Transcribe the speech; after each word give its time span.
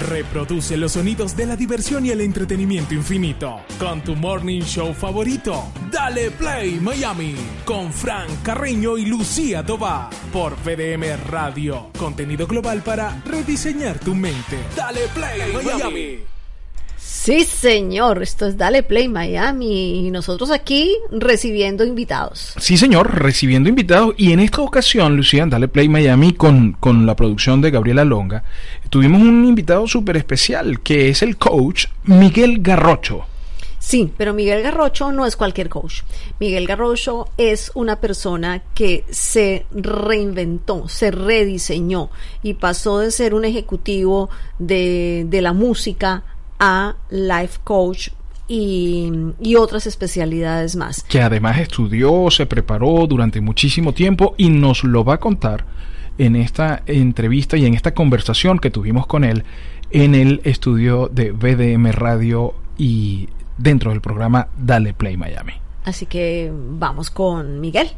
Reproduce 0.00 0.76
los 0.76 0.92
sonidos 0.92 1.36
de 1.36 1.46
la 1.46 1.56
diversión 1.56 2.04
y 2.04 2.10
el 2.10 2.20
entretenimiento 2.20 2.94
infinito 2.94 3.60
con 3.78 4.02
tu 4.02 4.14
morning 4.14 4.60
show 4.60 4.92
favorito. 4.92 5.72
Dale 5.90 6.30
Play 6.30 6.78
Miami 6.80 7.34
con 7.64 7.92
Frank 7.92 8.28
Carreño 8.42 8.98
y 8.98 9.06
Lucía 9.06 9.64
Tobá 9.64 10.10
por 10.32 10.56
VDM 10.56 11.30
Radio. 11.30 11.90
Contenido 11.98 12.46
global 12.46 12.82
para 12.82 13.20
rediseñar 13.24 13.98
tu 13.98 14.14
mente. 14.14 14.58
Dale 14.76 15.08
Play 15.14 15.52
Miami. 15.52 16.37
Sí, 17.10 17.44
señor, 17.44 18.22
esto 18.22 18.46
es 18.46 18.58
Dale 18.58 18.82
Play 18.82 19.08
Miami 19.08 20.06
y 20.06 20.10
nosotros 20.10 20.50
aquí 20.50 20.94
recibiendo 21.10 21.82
invitados. 21.82 22.52
Sí, 22.58 22.76
señor, 22.76 23.22
recibiendo 23.22 23.70
invitados 23.70 24.14
y 24.18 24.32
en 24.32 24.40
esta 24.40 24.60
ocasión, 24.60 25.16
Lucía, 25.16 25.42
en 25.42 25.48
Dale 25.48 25.68
Play 25.68 25.88
Miami 25.88 26.34
con, 26.34 26.74
con 26.74 27.06
la 27.06 27.16
producción 27.16 27.62
de 27.62 27.70
Gabriela 27.70 28.04
Longa, 28.04 28.44
tuvimos 28.90 29.22
un 29.22 29.46
invitado 29.46 29.86
súper 29.86 30.18
especial 30.18 30.80
que 30.80 31.08
es 31.08 31.22
el 31.22 31.38
coach 31.38 31.86
Miguel 32.04 32.58
Garrocho. 32.60 33.24
Sí, 33.78 34.12
pero 34.18 34.34
Miguel 34.34 34.62
Garrocho 34.62 35.10
no 35.10 35.24
es 35.24 35.34
cualquier 35.34 35.70
coach. 35.70 36.02
Miguel 36.38 36.66
Garrocho 36.66 37.30
es 37.38 37.72
una 37.74 38.00
persona 38.00 38.62
que 38.74 39.06
se 39.08 39.64
reinventó, 39.70 40.90
se 40.90 41.10
rediseñó 41.10 42.10
y 42.42 42.52
pasó 42.52 42.98
de 42.98 43.10
ser 43.10 43.32
un 43.32 43.46
ejecutivo 43.46 44.28
de, 44.58 45.24
de 45.26 45.40
la 45.40 45.54
música 45.54 46.22
a 46.58 46.96
life 47.10 47.58
coach 47.64 48.10
y, 48.48 49.12
y, 49.40 49.56
otras 49.56 49.86
especialidades 49.86 50.74
más. 50.74 51.02
Que 51.02 51.20
además 51.20 51.58
estudió, 51.58 52.30
se 52.30 52.46
preparó 52.46 53.06
durante 53.06 53.40
muchísimo 53.40 53.92
tiempo 53.92 54.34
y 54.38 54.48
nos 54.48 54.84
lo 54.84 55.04
va 55.04 55.14
a 55.14 55.20
contar 55.20 55.66
en 56.16 56.34
esta 56.34 56.82
entrevista 56.86 57.56
y 57.56 57.66
en 57.66 57.74
esta 57.74 57.94
conversación 57.94 58.58
que 58.58 58.70
tuvimos 58.70 59.06
con 59.06 59.24
él 59.24 59.44
en 59.90 60.14
el 60.14 60.40
estudio 60.44 61.08
de 61.12 61.32
BDM 61.32 61.92
Radio 61.92 62.54
y 62.76 63.28
dentro 63.56 63.90
del 63.90 64.00
programa 64.00 64.48
Dale 64.56 64.94
Play 64.94 65.16
Miami. 65.16 65.67
Así 65.88 66.04
que 66.04 66.52
vamos 66.52 67.10
con 67.10 67.60
Miguel. 67.60 67.88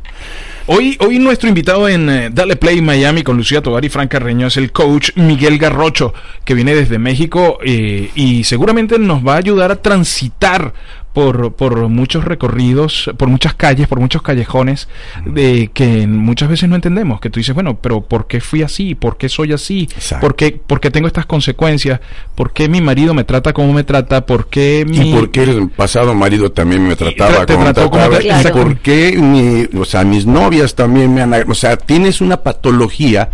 Hoy, 0.67 0.97
hoy 1.01 1.19
nuestro 1.19 1.49
invitado 1.49 1.89
en 1.89 2.09
eh, 2.09 2.31
Dale 2.33 2.55
Play 2.55 2.81
Miami 2.81 3.25
con 3.25 3.37
Lucía 3.37 3.63
Tovar 3.63 3.85
y 3.85 3.89
Frank 3.89 4.11
Carreño 4.11 4.47
es 4.47 4.57
el 4.57 4.71
coach 4.71 5.11
Miguel 5.17 5.59
Garrocho, 5.59 6.15
que 6.45 6.55
viene 6.55 6.77
desde 6.77 7.01
México 7.01 7.59
eh, 7.65 8.11
y 8.15 8.45
seguramente 8.45 8.97
nos 8.99 9.27
va 9.27 9.35
a 9.35 9.39
ayudar 9.39 9.73
a 9.73 9.83
transitar 9.83 10.73
por, 11.13 11.55
por 11.55 11.89
muchos 11.89 12.25
recorridos, 12.25 13.11
por 13.17 13.29
muchas 13.29 13.55
calles, 13.55 13.89
por 13.89 13.99
muchos 13.99 14.23
callejones 14.23 14.89
de 15.27 15.71
que 15.75 16.07
muchas 16.07 16.49
veces 16.49 16.69
no 16.69 16.77
entendemos, 16.77 17.21
que 17.21 17.31
tú 17.31 17.41
dices, 17.41 17.53
bueno, 17.55 17.79
pero 17.81 18.01
¿por 18.03 18.29
qué 18.29 18.41
fui 18.41 18.63
así? 18.63 18.95
¿Por 18.95 19.17
qué 19.17 19.29
soy 19.29 19.53
así? 19.53 19.89
¿Por 20.21 20.37
qué, 20.37 20.53
¿Por 20.65 20.81
qué 20.81 20.91
tengo 20.93 21.09
estas 21.09 21.27
consecuencias? 21.27 21.99
¿Por 22.37 22.53
qué 22.53 22.69
mi 22.69 22.81
marido 22.81 23.13
me 23.13 23.25
trata 23.25 23.53
como 23.53 23.73
me 23.73 23.83
trata? 23.83 24.25
¿Por 24.25 24.47
qué 24.49 24.85
mi... 24.89 25.11
¿Y 25.11 25.13
por 25.13 25.31
qué 25.33 25.43
el 25.43 25.69
pasado 25.71 26.15
marido 26.15 26.53
también 26.53 26.87
me 26.87 26.95
trataba 26.95 27.45
te 27.45 27.55
como 27.55 27.67
me 27.67 27.75
como 27.75 27.91
trataba? 27.91 28.19
te- 28.19 28.27
¿Y 28.27 28.31
Exacto. 28.31 28.63
por 28.63 28.79
qué 28.79 29.19
mi, 29.19 29.79
o 29.81 29.85
sea, 29.85 30.05
mis 30.05 30.27
novias 30.27 30.77
también 30.77 31.13
me 31.13 31.23
han... 31.23 31.35
O 31.51 31.55
sea, 31.55 31.77
tienes 31.77 32.21
una 32.21 32.37
patología 32.39 33.31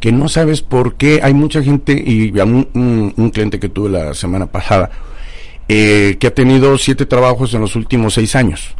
que 0.00 0.10
no 0.10 0.28
sabes 0.30 0.62
por 0.62 0.94
qué. 0.94 1.20
Hay 1.22 1.34
mucha 1.34 1.62
gente, 1.62 1.92
y 1.92 2.30
un, 2.40 2.66
un- 2.72 3.12
un 3.14 3.30
cliente 3.30 3.60
que 3.60 3.68
tuve 3.68 3.90
la 3.90 4.14
semana 4.14 4.46
pasada, 4.46 4.90
eh, 5.72 6.16
que 6.18 6.26
ha 6.26 6.34
tenido 6.34 6.76
siete 6.78 7.06
trabajos 7.06 7.54
en 7.54 7.60
los 7.60 7.76
últimos 7.76 8.14
seis 8.14 8.34
años. 8.34 8.74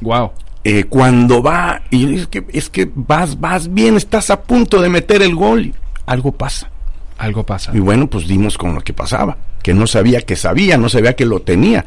Wow. 0.00 0.30
Eh, 0.64 0.84
cuando 0.84 1.42
va, 1.42 1.82
y 1.90 2.14
es 2.14 2.26
que, 2.26 2.46
es 2.54 2.70
que 2.70 2.90
vas, 2.94 3.38
vas 3.38 3.72
bien, 3.72 3.98
estás 3.98 4.30
a 4.30 4.40
punto 4.40 4.80
de 4.80 4.88
meter 4.88 5.20
el 5.20 5.34
gol, 5.34 5.66
y 5.66 5.74
algo 6.06 6.32
pasa. 6.32 6.70
Algo 7.18 7.44
pasa. 7.44 7.72
Y 7.74 7.80
bueno, 7.80 8.08
pues 8.08 8.26
dimos 8.26 8.56
con 8.56 8.74
lo 8.74 8.80
que 8.80 8.94
pasaba, 8.94 9.36
que 9.62 9.74
no 9.74 9.86
sabía 9.86 10.22
que 10.22 10.36
sabía, 10.36 10.78
no 10.78 10.88
sabía 10.88 11.14
que 11.14 11.26
lo 11.26 11.40
tenía. 11.40 11.84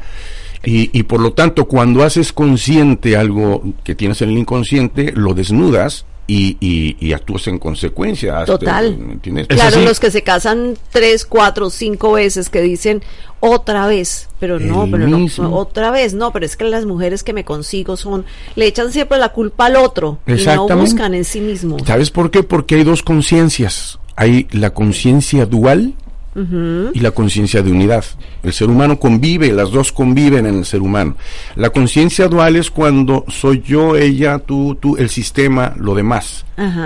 Y, 0.62 0.96
y 0.96 1.02
por 1.02 1.20
lo 1.20 1.32
tanto, 1.32 1.66
cuando 1.66 2.04
haces 2.04 2.32
consciente 2.32 3.16
algo 3.16 3.64
que 3.82 3.96
tienes 3.96 4.22
en 4.22 4.30
el 4.30 4.38
inconsciente, 4.38 5.12
lo 5.12 5.34
desnudas 5.34 6.06
y, 6.26 6.56
y, 6.60 6.96
y 7.00 7.12
actúas 7.12 7.46
en 7.48 7.58
consecuencia. 7.58 8.44
Total. 8.44 9.18
Claro, 9.48 9.80
los 9.80 10.00
que 10.00 10.10
se 10.10 10.22
casan 10.22 10.76
tres, 10.90 11.24
cuatro, 11.24 11.70
cinco 11.70 12.12
veces 12.12 12.48
que 12.48 12.62
dicen 12.62 13.02
otra 13.40 13.86
vez, 13.86 14.28
pero 14.40 14.58
no, 14.58 14.84
El 14.84 14.90
pero 14.90 15.06
no, 15.06 15.18
mismo. 15.18 15.54
otra 15.56 15.90
vez, 15.90 16.14
no, 16.14 16.32
pero 16.32 16.46
es 16.46 16.56
que 16.56 16.64
las 16.64 16.86
mujeres 16.86 17.22
que 17.22 17.34
me 17.34 17.44
consigo 17.44 17.96
son, 17.96 18.24
le 18.56 18.66
echan 18.66 18.90
siempre 18.90 19.18
la 19.18 19.30
culpa 19.30 19.66
al 19.66 19.76
otro 19.76 20.18
y 20.26 20.32
no 20.46 20.66
buscan 20.68 21.12
en 21.14 21.24
sí 21.24 21.40
mismos. 21.40 21.82
¿Sabes 21.86 22.10
por 22.10 22.30
qué? 22.30 22.42
Porque 22.42 22.76
hay 22.76 22.84
dos 22.84 23.02
conciencias. 23.02 23.98
Hay 24.16 24.46
la 24.52 24.70
conciencia 24.70 25.44
dual 25.44 25.94
y 26.34 26.98
la 27.00 27.12
conciencia 27.12 27.62
de 27.62 27.70
unidad. 27.70 28.04
El 28.42 28.52
ser 28.52 28.68
humano 28.68 28.98
convive, 28.98 29.52
las 29.52 29.70
dos 29.70 29.92
conviven 29.92 30.46
en 30.46 30.56
el 30.56 30.64
ser 30.64 30.82
humano. 30.82 31.16
La 31.54 31.70
conciencia 31.70 32.28
dual 32.28 32.56
es 32.56 32.70
cuando 32.70 33.24
soy 33.28 33.62
yo, 33.64 33.96
ella, 33.96 34.38
tú, 34.38 34.76
tú, 34.80 34.96
el 34.96 35.08
sistema, 35.10 35.74
lo 35.76 35.94
demás. 35.94 36.44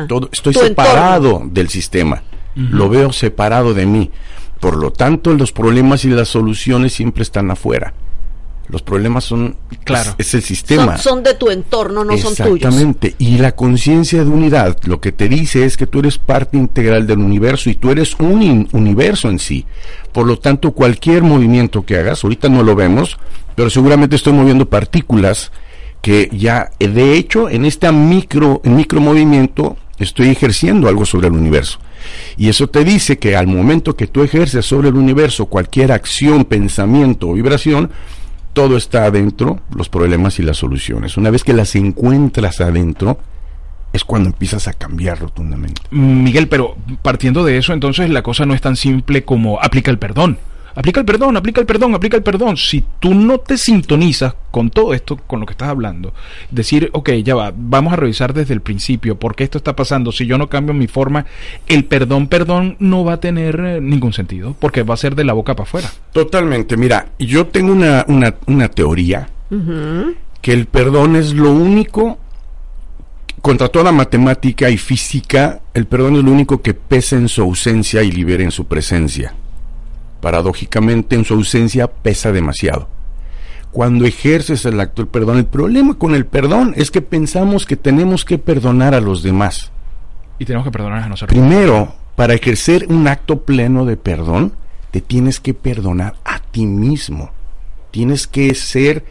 Todo, 0.09 0.29
estoy 0.33 0.55
separado 0.55 1.43
del 1.45 1.69
sistema. 1.69 2.23
Lo 2.55 2.89
veo 2.89 3.13
separado 3.13 3.73
de 3.73 3.87
mí. 3.87 4.11
Por 4.61 4.77
lo 4.77 4.91
tanto, 4.91 5.33
los 5.35 5.53
problemas 5.53 6.05
y 6.05 6.11
las 6.11 6.29
soluciones 6.29 6.93
siempre 6.93 7.23
están 7.23 7.51
afuera. 7.51 7.95
Los 8.69 8.83
problemas 8.83 9.25
son 9.25 9.57
Claro. 9.85 10.15
es, 10.19 10.27
es 10.29 10.35
el 10.35 10.43
sistema. 10.43 10.99
Son, 10.99 11.15
son 11.15 11.23
de 11.23 11.35
tu 11.35 11.51
entorno, 11.51 12.05
no 12.05 12.17
son 12.19 12.35
tuyos. 12.35 12.57
Exactamente. 12.57 13.15
Y 13.19 13.39
la 13.39 13.53
conciencia 13.53 14.23
de 14.25 14.31
unidad 14.31 14.77
lo 14.85 15.01
que 15.01 15.13
te 15.13 15.29
dice 15.29 15.65
es 15.65 15.77
que 15.79 15.87
tú 15.87 16.01
eres 16.01 16.19
parte 16.19 16.57
integral 16.59 17.07
del 17.07 17.19
universo 17.21 17.71
y 17.71 17.75
tú 17.77 17.91
eres 17.91 18.15
un 18.19 18.43
in- 18.43 18.69
universo 18.73 19.31
en 19.31 19.39
sí. 19.39 19.65
Por 20.13 20.27
lo 20.27 20.39
tanto, 20.39 20.73
cualquier 20.73 21.23
movimiento 21.23 21.85
que 21.87 21.97
hagas, 21.97 22.23
ahorita 22.25 22.49
no 22.51 22.63
lo 22.63 22.75
vemos, 22.77 23.19
pero 23.55 23.71
seguramente 23.71 24.17
estoy 24.17 24.35
moviendo 24.35 24.69
partículas 24.69 25.51
que 26.03 26.29
ya, 26.33 26.71
eh, 26.79 26.89
de 26.89 27.15
hecho, 27.17 27.49
en 27.49 27.65
este 27.65 27.91
micro, 27.91 28.61
en 28.65 28.77
micro 28.77 29.01
movimiento 29.01 29.77
estoy 29.99 30.29
ejerciendo 30.29 30.89
algo 30.89 31.05
sobre 31.07 31.27
el 31.29 31.33
universo. 31.33 31.79
Y 32.37 32.49
eso 32.51 32.69
te 32.69 32.85
dice 32.85 33.19
que 33.19 33.35
al 33.35 33.47
momento 33.49 33.97
que 33.97 34.07
tú 34.07 34.23
ejerces 34.23 34.65
sobre 34.65 34.91
el 34.91 34.95
universo 34.95 35.47
cualquier 35.47 35.91
acción, 35.91 36.45
pensamiento 36.45 37.29
o 37.29 37.33
vibración, 37.33 37.91
todo 38.59 38.77
está 38.77 39.05
adentro, 39.05 39.61
los 39.73 39.89
problemas 39.89 40.41
y 40.41 40.43
las 40.43 40.57
soluciones. 40.57 41.17
Una 41.17 41.31
vez 41.31 41.45
que 41.45 41.53
las 41.53 41.77
encuentras 41.77 42.61
adentro, 42.61 43.21
es 43.93 44.03
cuando 44.03 44.31
empiezas 44.31 44.67
a 44.67 44.73
cambiar 44.73 45.21
rotundamente. 45.21 45.81
Miguel, 45.93 46.49
pero 46.49 46.75
partiendo 47.01 47.45
de 47.45 47.57
eso, 47.57 47.73
entonces 47.73 48.11
la 48.11 48.25
cosa 48.25 48.47
no 48.47 48.55
es 48.55 48.61
tan 48.61 48.75
simple 48.75 49.23
como 49.23 49.61
aplica 49.63 49.93
el 49.93 50.01
perdón. 50.01 50.39
Aplica 50.79 51.01
el 51.01 51.07
perdón, 51.07 51.37
aplica 51.37 51.61
el 51.61 51.67
perdón, 51.67 51.93
aplica 51.97 52.17
el 52.17 52.23
perdón. 52.23 52.57
Si 52.57 52.85
tú 53.01 53.13
no 53.13 53.39
te 53.39 53.59
sintonizas 53.59 54.37
con 54.53 54.71
todo 54.71 54.95
esto, 54.95 55.17
con 55.17 55.41
lo 55.41 55.47
que 55.47 55.51
estás 55.51 55.71
hablando, 55.71 56.15
decir, 56.53 56.89
ok, 56.93 57.11
ya 57.15 57.35
va, 57.35 57.53
vamos 57.53 57.95
a 57.95 57.97
revisar 57.97 58.33
desde 58.33 58.55
el 58.55 58.61
principio 58.61 59.19
por 59.19 59.35
qué 59.35 59.43
esto 59.43 59.59
está 59.59 59.75
pasando. 59.75 60.13
Si 60.13 60.25
yo 60.25 60.39
no 60.39 60.49
cambio 60.49 60.75
mi 60.75 60.87
forma, 60.87 61.27
el 61.67 61.85
perdón, 61.85 62.29
perdón 62.29 62.77
no 62.79 63.05
va 63.05 63.15
a 63.15 63.21
tener 63.21 63.59
eh, 63.59 63.81
ningún 63.81 64.13
sentido, 64.13 64.55
porque 64.57 64.85
va 64.85 64.95
a 64.95 64.99
ser 64.99 65.17
de 65.17 65.25
la 65.25 65.33
boca 65.33 65.57
para 65.57 65.69
afuera. 65.69 65.91
Totalmente. 66.13 66.77
Mira, 66.77 67.09
yo 67.19 67.49
tengo 67.49 67.73
una, 67.73 68.05
una, 68.07 68.37
una 68.47 68.69
teoría 68.69 69.29
que 70.41 70.53
el 70.53 70.67
perdón 70.67 71.17
es 71.17 71.33
lo 71.33 71.51
único, 71.51 72.19
contra 73.43 73.67
toda 73.67 73.91
matemática 73.91 74.71
y 74.71 74.79
física, 74.79 75.61
el 75.75 75.87
perdón 75.87 76.19
es 76.19 76.25
lo 76.25 76.31
único 76.31 76.63
que 76.63 76.75
pesa 76.75 77.17
en 77.17 77.29
su 77.29 77.43
ausencia 77.43 78.05
y 78.05 78.13
libera 78.13 78.45
en 78.45 78.53
su 78.53 78.67
presencia. 78.67 79.35
Paradójicamente, 80.21 81.17
en 81.17 81.25
su 81.25 81.35
ausencia 81.35 81.87
pesa 81.87 82.33
demasiado. 82.33 82.89
Cuando 83.71 84.07
ejerces 84.07 84.65
el 84.65 84.81
acto 84.81 85.03
del 85.03 85.11
perdón, 85.11 85.39
el 85.39 85.47
problema 85.47 85.95
con 85.95 86.15
el 86.15 86.27
perdón 86.27 86.75
es 86.77 86.91
que 86.91 87.03
pensamos 87.03 87.67
que 87.67 87.77
tenemos 87.77 88.25
que 88.25 88.39
perdonar 88.39 88.95
a 88.95 89.01
los 89.01 89.23
demás. 89.23 89.71
Y 90.39 90.45
tenemos 90.45 90.65
que 90.65 90.71
perdonar 90.71 91.03
a 91.03 91.09
nosotros. 91.09 91.39
Primero, 91.39 91.95
para 92.17 92.35
ejercer 92.35 92.87
un 92.89 93.07
acto 93.07 93.43
pleno 93.43 93.85
de 93.85 93.97
perdón, 93.97 94.53
te 94.91 95.01
tienes 95.01 95.39
que 95.39 95.55
perdonar 95.55 96.15
a 96.25 96.41
ti 96.41 96.67
mismo. 96.67 97.31
Tienes 97.91 98.27
que 98.27 98.55
ser, 98.55 99.05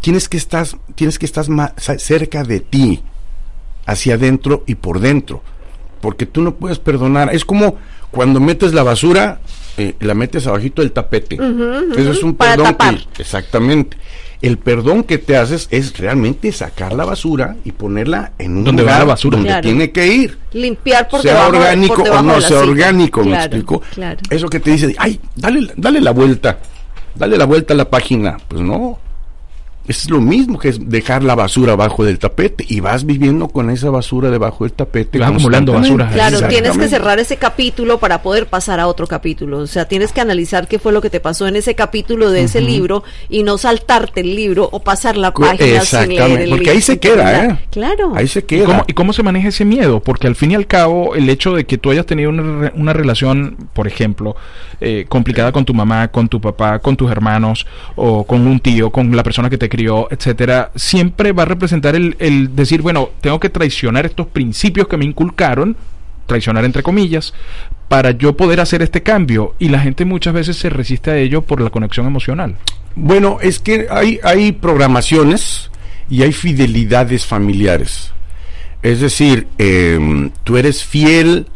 tienes 0.00 0.28
que 0.28 0.36
estar, 0.36 0.66
tienes 0.94 1.18
que 1.18 1.26
estar 1.26 1.48
más 1.48 1.72
cerca 1.76 2.44
de 2.44 2.60
ti, 2.60 3.02
hacia 3.86 4.14
adentro 4.14 4.64
y 4.66 4.76
por 4.76 5.00
dentro, 5.00 5.42
porque 6.00 6.26
tú 6.26 6.42
no 6.42 6.54
puedes 6.54 6.78
perdonar. 6.78 7.34
Es 7.34 7.44
como 7.44 7.76
cuando 8.10 8.40
metes 8.40 8.74
la 8.74 8.82
basura, 8.82 9.40
eh, 9.78 9.94
la 10.00 10.14
metes 10.14 10.46
abajito 10.46 10.82
del 10.82 10.92
tapete. 10.92 11.36
Eso 11.36 12.10
es 12.12 12.22
un 12.22 12.34
para 12.34 12.56
perdón. 12.56 12.76
que- 13.14 13.22
exactamente. 13.22 13.96
El 14.40 14.58
perdón 14.58 15.04
que 15.04 15.18
te 15.18 15.36
haces 15.36 15.68
es 15.70 15.96
realmente 15.98 16.50
sacar 16.50 16.92
la 16.94 17.04
basura 17.04 17.54
y 17.64 17.70
ponerla 17.70 18.32
en 18.40 18.56
un 18.56 18.64
Donde 18.64 18.82
va 18.82 18.88
lugar 18.90 18.98
la 19.00 19.04
basura. 19.12 19.36
donde 19.36 19.48
Claro. 19.50 19.62
tiene 19.62 19.92
que 19.92 20.06
ir 20.08 20.38
Limpiar 20.52 21.08
por 21.08 21.22
sea 21.22 21.34
debajo, 21.34 21.50
orgánico 21.58 21.94
por 22.02 22.10
o 22.10 22.22
no 22.22 22.40
sea 22.40 22.58
orgánico, 22.58 23.20
¿me 23.20 23.26
Claro, 23.28 23.44
explico? 23.44 23.82
Claro. 23.94 24.18
Eso 24.28 24.48
que 24.48 24.58
te 24.58 24.72
dice, 24.72 24.94
ay, 24.98 25.20
dale, 25.36 25.68
dale 25.76 26.00
la 26.00 26.10
vuelta, 26.10 26.58
dale 27.14 27.38
la 27.38 27.44
vuelta 27.44 27.72
a 27.72 27.76
la 27.76 27.88
página. 27.88 28.36
Pues 28.48 28.60
no, 28.60 28.98
Es 29.88 30.08
lo 30.08 30.20
mismo 30.20 30.58
que 30.60 30.68
es 30.68 30.88
dejar 30.88 31.24
la 31.24 31.34
basura 31.34 31.72
abajo 31.72 32.04
del 32.04 32.18
tapete 32.20 32.64
y 32.68 32.78
vas 32.78 33.04
viviendo 33.04 33.48
con 33.48 33.68
esa 33.68 33.90
basura 33.90 34.30
debajo 34.30 34.62
del 34.64 34.72
tapete. 34.74 35.18
Vas 35.18 35.30
acumulando 35.30 35.72
basura. 35.72 36.08
Claro, 36.08 36.38
tienes 36.38 36.50
que 36.50 36.56
Exactamente. 36.58 36.88
cerrar 36.88 37.18
ese 37.18 37.36
capítulo 37.36 37.98
para 37.98 38.22
poder 38.22 38.46
pasar 38.46 38.78
a 38.78 38.86
otro 38.86 39.08
capítulo. 39.08 39.58
O 39.58 39.66
sea, 39.66 39.86
tienes 39.86 40.12
que 40.12 40.20
analizar 40.20 40.68
qué 40.68 40.78
fue 40.78 40.92
lo 40.92 41.00
que 41.00 41.10
te 41.10 41.18
pasó 41.18 41.48
en 41.48 41.56
ese 41.56 41.74
capítulo 41.74 42.30
de 42.30 42.44
ese 42.44 42.60
libro 42.60 43.02
y 43.28 43.42
no 43.42 43.58
saltarte 43.58 44.20
el 44.20 44.36
libro 44.36 44.68
o 44.70 44.78
pasar 44.80 45.16
la 45.16 45.34
página 45.34 45.56
sin 45.56 45.66
leer 45.66 45.76
Exactamente, 45.82 46.42
el 46.44 46.50
porque 46.50 46.60
libro. 46.64 46.72
ahí 46.74 46.80
se 46.80 46.98
queda. 47.00 47.44
¿eh? 47.44 47.58
Claro. 47.72 48.12
Ahí 48.14 48.28
se 48.28 48.38
¿Y 48.38 48.42
queda. 48.42 48.66
cómo, 48.66 48.84
y 48.86 48.92
cómo 48.92 49.12
se 49.12 49.22
maneja 49.24 49.48
ese 49.48 49.64
miedo? 49.64 49.98
Porque 50.00 50.28
al 50.28 50.36
fin 50.36 50.52
y 50.52 50.54
al 50.54 50.68
cabo, 50.68 51.16
el 51.16 51.28
hecho 51.28 51.54
de 51.54 51.66
que 51.66 51.76
tú 51.76 51.90
hayas 51.90 52.06
tenido 52.06 52.30
una, 52.30 52.68
re- 52.68 52.72
una 52.76 52.92
relación, 52.92 53.56
por 53.72 53.88
ejemplo, 53.88 54.36
eh, 54.80 55.06
complicada 55.08 55.50
con 55.50 55.64
tu 55.64 55.74
mamá, 55.74 56.06
con 56.08 56.28
tu 56.28 56.40
papá, 56.40 56.78
con 56.78 56.96
tus 56.96 57.10
hermanos, 57.10 57.66
o 57.96 58.24
con 58.24 58.46
un 58.46 58.60
tío, 58.60 58.90
con 58.90 59.14
la 59.16 59.24
persona 59.24 59.50
que 59.50 59.58
te 59.58 59.71
crió, 59.72 60.06
etcétera, 60.10 60.70
siempre 60.76 61.32
va 61.32 61.44
a 61.44 61.46
representar 61.46 61.96
el, 61.96 62.14
el 62.18 62.54
decir, 62.54 62.82
bueno, 62.82 63.08
tengo 63.22 63.40
que 63.40 63.48
traicionar 63.48 64.04
estos 64.04 64.26
principios 64.26 64.86
que 64.86 64.98
me 64.98 65.06
inculcaron, 65.06 65.78
traicionar 66.26 66.66
entre 66.66 66.82
comillas, 66.82 67.32
para 67.88 68.10
yo 68.10 68.36
poder 68.36 68.60
hacer 68.60 68.82
este 68.82 69.02
cambio. 69.02 69.54
Y 69.58 69.70
la 69.70 69.80
gente 69.80 70.04
muchas 70.04 70.34
veces 70.34 70.58
se 70.58 70.68
resiste 70.68 71.10
a 71.10 71.16
ello 71.16 71.40
por 71.40 71.62
la 71.62 71.70
conexión 71.70 72.06
emocional. 72.06 72.58
Bueno, 72.96 73.38
es 73.40 73.60
que 73.60 73.86
hay, 73.90 74.20
hay 74.22 74.52
programaciones 74.52 75.70
y 76.10 76.22
hay 76.22 76.32
fidelidades 76.32 77.24
familiares. 77.24 78.12
Es 78.82 79.00
decir, 79.00 79.46
eh, 79.56 80.28
tú 80.44 80.58
eres 80.58 80.84
fiel 80.84 81.46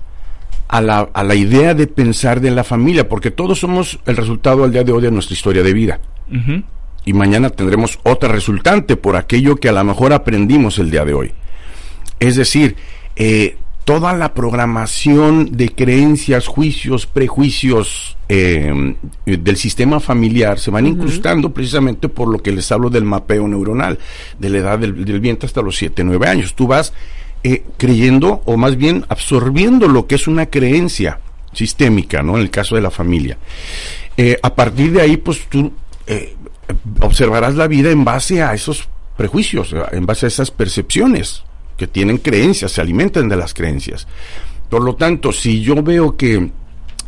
a 0.68 0.80
la, 0.80 1.10
a 1.12 1.22
la 1.22 1.34
idea 1.34 1.74
de 1.74 1.86
pensar 1.86 2.40
de 2.40 2.50
la 2.50 2.64
familia, 2.64 3.10
porque 3.10 3.30
todos 3.30 3.58
somos 3.58 3.98
el 4.06 4.16
resultado 4.16 4.64
al 4.64 4.72
día 4.72 4.84
de 4.84 4.92
hoy 4.92 5.02
de 5.02 5.10
nuestra 5.10 5.34
historia 5.34 5.62
de 5.62 5.74
vida. 5.74 6.00
Y 7.06 7.14
mañana 7.14 7.48
tendremos 7.48 7.98
otra 8.02 8.28
resultante 8.28 8.96
por 8.96 9.16
aquello 9.16 9.56
que 9.56 9.70
a 9.70 9.72
lo 9.72 9.82
mejor 9.84 10.12
aprendimos 10.12 10.78
el 10.78 10.90
día 10.90 11.06
de 11.06 11.14
hoy. 11.14 11.32
Es 12.20 12.36
decir, 12.36 12.76
eh, 13.16 13.56
toda 13.86 14.12
la 14.12 14.34
programación 14.34 15.56
de 15.56 15.70
creencias, 15.70 16.46
juicios, 16.46 17.06
prejuicios 17.06 18.18
eh, 18.28 18.94
del 19.24 19.56
sistema 19.56 20.00
familiar 20.00 20.58
se 20.58 20.70
van 20.70 20.86
incrustando 20.86 21.54
precisamente 21.54 22.10
por 22.10 22.28
lo 22.28 22.42
que 22.42 22.52
les 22.52 22.70
hablo 22.72 22.90
del 22.90 23.04
mapeo 23.04 23.48
neuronal, 23.48 23.98
de 24.38 24.50
la 24.50 24.58
edad 24.58 24.78
del, 24.78 25.04
del 25.04 25.20
vientre 25.20 25.46
hasta 25.46 25.62
los 25.62 25.76
7, 25.76 26.04
9 26.04 26.28
años. 26.28 26.54
Tú 26.54 26.66
vas 26.66 26.92
eh, 27.48 27.62
creyendo, 27.76 28.42
o 28.44 28.56
más 28.56 28.76
bien 28.76 29.04
absorbiendo 29.08 29.86
lo 29.86 30.08
que 30.08 30.16
es 30.16 30.26
una 30.26 30.46
creencia 30.46 31.20
sistémica, 31.52 32.20
¿no? 32.20 32.36
En 32.36 32.42
el 32.42 32.50
caso 32.50 32.74
de 32.74 32.80
la 32.80 32.90
familia. 32.90 33.38
Eh, 34.16 34.36
a 34.42 34.52
partir 34.52 34.90
de 34.90 35.02
ahí, 35.02 35.16
pues 35.16 35.46
tú 35.48 35.70
eh, 36.08 36.34
observarás 37.00 37.54
la 37.54 37.68
vida 37.68 37.90
en 37.90 38.04
base 38.04 38.42
a 38.42 38.54
esos 38.54 38.88
prejuicios, 39.16 39.74
en 39.92 40.06
base 40.06 40.26
a 40.26 40.28
esas 40.28 40.50
percepciones 40.50 41.44
que 41.76 41.86
tienen 41.86 42.18
creencias, 42.18 42.72
se 42.72 42.80
alimentan 42.80 43.28
de 43.28 43.36
las 43.36 43.54
creencias. 43.54 44.06
Por 44.68 44.82
lo 44.82 44.96
tanto, 44.96 45.32
si 45.32 45.60
yo 45.60 45.82
veo 45.82 46.16
que, 46.16 46.50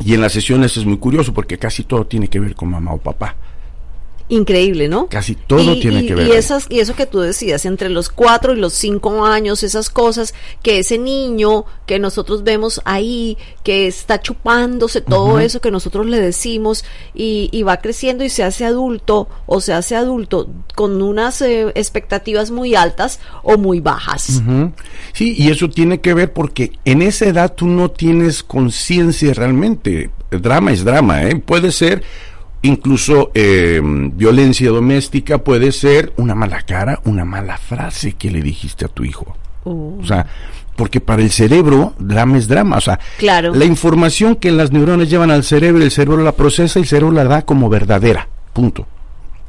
y 0.05 0.15
en 0.15 0.21
las 0.21 0.33
sesiones 0.33 0.77
es 0.77 0.85
muy 0.85 0.99
curioso 0.99 1.35
porque 1.35 1.59
casi 1.59 1.85
todo 1.85 2.07
tiene 2.07 2.29
que 2.29 2.41
ver 2.41 2.55
con 2.55 2.71
mamá 2.71 2.93
o 2.93 2.99
papá, 2.99 3.37
Increíble, 4.31 4.89
¿no? 4.89 5.09
casi 5.09 5.35
todo 5.35 5.75
y, 5.75 5.81
tiene 5.81 6.03
y- 6.03 6.07
que 6.07 6.15
ver. 6.15 6.27
Y, 6.27 6.33
esas, 6.33 6.67
y 6.69 6.81
eso 6.81 6.95
que 6.95 7.07
tú 7.07 7.21
decías, 7.21 7.65
entre 7.65 7.89
los 7.89 8.11
cuatro 8.11 8.53
y 8.53 8.57
los 8.61 8.75
cinco 8.75 9.25
años, 9.25 9.63
esas 9.63 9.89
cosas, 9.89 10.35
que 10.63 10.79
ese 10.81 10.99
niño 10.99 11.65
que 11.87 11.99
nosotros 11.99 12.45
vemos 12.45 12.83
ahí, 12.85 13.39
que 13.65 13.87
está 13.87 14.21
chupándose 14.21 15.01
todo 15.01 15.39
eso 15.39 15.61
que 15.61 15.71
nosotros 15.71 16.05
le 16.07 16.21
decimos 16.21 16.85
y, 17.15 17.49
y 17.53 17.63
va 17.63 17.79
creciendo 17.79 18.23
y 18.25 18.29
se 18.29 18.45
hace 18.45 18.67
adulto 18.67 19.29
o 19.47 19.61
se 19.63 19.73
hace 19.73 19.97
adulto 19.97 20.49
con 20.75 21.01
unas 21.01 21.41
eh, 21.41 21.73
expectativas 21.75 22.51
muy 22.51 22.75
altas 22.75 23.21
o 23.43 23.57
muy 23.57 23.81
bajas. 23.81 24.43
Sí, 25.15 25.35
y 25.39 25.51
eso 25.51 25.71
tiene 25.71 26.01
que 26.01 26.13
ver 26.13 26.33
porque 26.35 26.73
en 26.85 27.01
esa 27.03 27.27
edad 27.27 27.55
tú 27.55 27.67
no 27.67 27.91
tienes 27.91 28.43
conciencia 28.43 29.33
realmente. 29.33 30.11
El 30.31 30.43
drama 30.43 30.73
es 30.73 30.85
drama, 30.85 31.23
¿eh? 31.25 31.37
Puede 31.37 31.73
ser 31.73 32.03
incluso 32.63 33.31
eh, 33.35 33.81
violencia 33.83 34.71
doméstica, 34.71 35.39
puede 35.39 35.73
ser 35.73 36.13
una 36.17 36.35
mala 36.35 36.63
cara, 36.63 37.01
una 37.05 37.25
mala 37.25 37.59
frase 37.59 38.13
que 38.15 38.31
le 38.31 38.43
dijiste 38.43 38.85
a 38.85 38.89
tu 38.89 39.05
hijo. 39.05 39.37
Uh. 39.65 40.01
O 40.01 40.07
sea, 40.07 40.27
porque 40.77 41.01
para 41.01 41.23
el 41.23 41.31
cerebro 41.31 41.95
drama 41.99 42.39
es 42.39 42.49
drama. 42.49 42.77
O 42.77 42.81
sea, 42.81 42.99
Claro. 43.19 43.55
la 43.55 43.65
información 43.65 44.37
que 44.37 44.51
las 44.53 44.73
neuronas 44.73 45.11
llevan 45.11 45.31
al 45.31 45.45
cerebro, 45.45 45.83
el 45.83 45.91
cerebro 45.91 46.23
la 46.23 46.33
procesa 46.33 46.79
y 46.79 46.83
el 46.83 46.89
cerebro 46.89 47.13
la 47.13 47.25
da 47.25 47.43
como 47.43 47.69
verdadera. 47.69 48.29
Punto. 48.53 48.87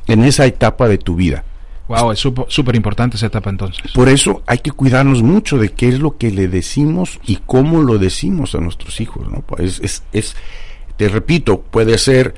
En 0.07 0.23
esa 0.23 0.45
etapa 0.45 0.87
de 0.87 0.97
tu 0.97 1.15
vida. 1.15 1.43
Wow, 1.87 2.11
es 2.11 2.19
súper 2.19 2.75
importante 2.75 3.17
esa 3.17 3.27
etapa 3.27 3.49
entonces. 3.49 3.91
Por 3.93 4.09
eso 4.09 4.43
hay 4.45 4.59
que 4.59 4.71
cuidarnos 4.71 5.23
mucho 5.23 5.57
de 5.57 5.69
qué 5.69 5.87
es 5.87 5.99
lo 5.99 6.17
que 6.17 6.29
le 6.29 6.47
decimos 6.47 7.19
y 7.25 7.39
cómo 7.47 7.81
lo 7.81 7.97
decimos 7.97 8.53
a 8.53 8.59
nuestros 8.59 9.01
hijos, 9.01 9.27
¿no? 9.27 9.41
Pues 9.41 9.79
es, 9.83 10.03
es, 10.13 10.35
te 10.97 11.09
repito, 11.09 11.61
puede 11.61 11.97
ser 11.97 12.35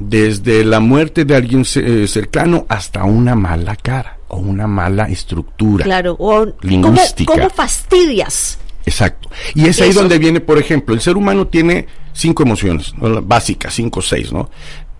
desde 0.00 0.64
la 0.64 0.80
muerte 0.80 1.24
de 1.24 1.36
alguien 1.36 1.64
eh, 1.76 2.06
cercano 2.08 2.66
hasta 2.68 3.04
una 3.04 3.34
mala 3.36 3.76
cara 3.76 4.16
o 4.28 4.38
una 4.38 4.66
mala 4.66 5.04
estructura. 5.04 5.84
Claro, 5.84 6.12
o 6.18 6.46
¿cómo, 6.46 6.54
Lingüística. 6.62 7.32
cómo 7.32 7.50
fastidias? 7.50 8.58
Exacto. 8.86 9.28
Y 9.54 9.66
es 9.68 9.80
ahí 9.80 9.90
Eso. 9.90 10.00
donde 10.00 10.18
viene, 10.18 10.40
por 10.40 10.58
ejemplo, 10.58 10.94
el 10.94 11.00
ser 11.02 11.16
humano 11.16 11.46
tiene 11.46 11.86
cinco 12.14 12.42
emociones, 12.42 12.92
básicas, 13.22 13.74
cinco 13.74 14.00
o 14.00 14.02
seis, 14.02 14.32
¿no? 14.32 14.50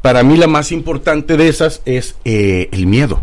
Para 0.02 0.22
mí 0.22 0.36
la 0.36 0.46
más 0.46 0.70
importante 0.70 1.36
de 1.36 1.48
esas 1.48 1.80
es 1.86 2.16
eh, 2.24 2.68
el 2.72 2.86
miedo. 2.86 3.22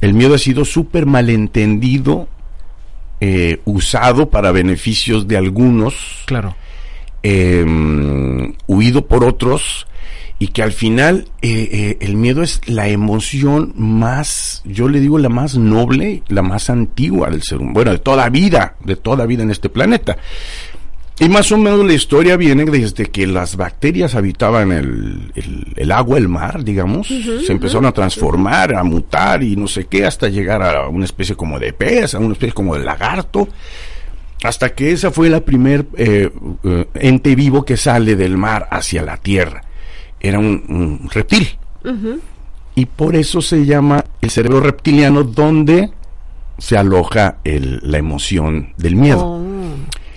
El 0.00 0.14
miedo 0.14 0.34
ha 0.34 0.38
sido 0.38 0.64
súper 0.64 1.06
malentendido, 1.06 2.28
eh, 3.20 3.60
usado 3.64 4.28
para 4.30 4.50
beneficios 4.50 5.28
de 5.28 5.36
algunos, 5.36 5.94
Claro. 6.26 6.56
eh, 7.22 8.54
huido 8.66 9.06
por 9.06 9.24
otros, 9.24 9.86
y 10.40 10.48
que 10.48 10.62
al 10.62 10.72
final 10.72 11.28
eh, 11.42 11.68
eh, 11.70 11.96
el 12.00 12.16
miedo 12.16 12.42
es 12.42 12.60
la 12.66 12.88
emoción 12.88 13.72
más, 13.76 14.62
yo 14.64 14.88
le 14.88 14.98
digo 14.98 15.18
la 15.18 15.28
más 15.28 15.56
noble, 15.56 16.22
la 16.28 16.42
más 16.42 16.70
antigua 16.70 17.28
del 17.30 17.42
ser 17.42 17.58
humano, 17.58 17.74
bueno, 17.74 17.92
de 17.92 17.98
toda 17.98 18.28
vida, 18.30 18.74
de 18.82 18.96
toda 18.96 19.26
vida 19.26 19.42
en 19.44 19.50
este 19.52 19.68
planeta. 19.68 20.16
Y 21.18 21.28
más 21.28 21.52
o 21.52 21.58
menos 21.58 21.84
la 21.84 21.92
historia 21.92 22.38
viene 22.38 22.64
desde 22.64 23.04
que 23.04 23.26
las 23.26 23.56
bacterias 23.56 24.14
habitaban 24.14 24.72
el, 24.72 25.30
el- 25.34 25.74
el 25.76 25.92
agua, 25.92 26.16
el 26.16 26.28
mar, 26.28 26.64
digamos, 26.64 27.08
se 27.08 27.52
empezaron 27.52 27.84
a 27.84 27.92
transformar, 27.92 28.74
a 28.74 28.82
mutar 28.82 29.42
y 29.42 29.54
no 29.56 29.68
sé 29.68 29.84
qué, 29.88 30.06
hasta 30.06 30.30
llegar 30.30 30.62
a 30.62 30.88
una 30.88 31.04
especie 31.04 31.36
como 31.36 31.58
de 31.58 31.74
pez, 31.74 32.14
a 32.14 32.18
una 32.18 32.32
especie 32.32 32.54
como 32.54 32.74
de 32.74 32.84
lagarto, 32.86 33.46
hasta 34.42 34.70
que 34.74 34.92
esa 34.92 35.10
fue 35.10 35.28
la 35.28 35.40
primer 35.40 35.84
eh, 35.98 36.30
eh, 36.64 36.86
ente 36.94 37.34
vivo 37.34 37.66
que 37.66 37.76
sale 37.76 38.16
del 38.16 38.38
mar 38.38 38.66
hacia 38.70 39.02
la 39.02 39.18
tierra. 39.18 39.64
Era 40.20 40.38
un, 40.38 40.64
un 40.68 41.08
reptil. 41.10 41.48
Y 42.74 42.86
por 42.86 43.16
eso 43.16 43.40
se 43.42 43.64
llama 43.64 44.04
el 44.20 44.30
cerebro 44.30 44.60
reptiliano 44.60 45.22
donde 45.24 45.90
se 46.58 46.76
aloja 46.76 47.38
el- 47.44 47.80
la 47.82 47.98
emoción 47.98 48.74
del 48.76 48.96
miedo. 48.96 49.24
Oh, 49.26 49.42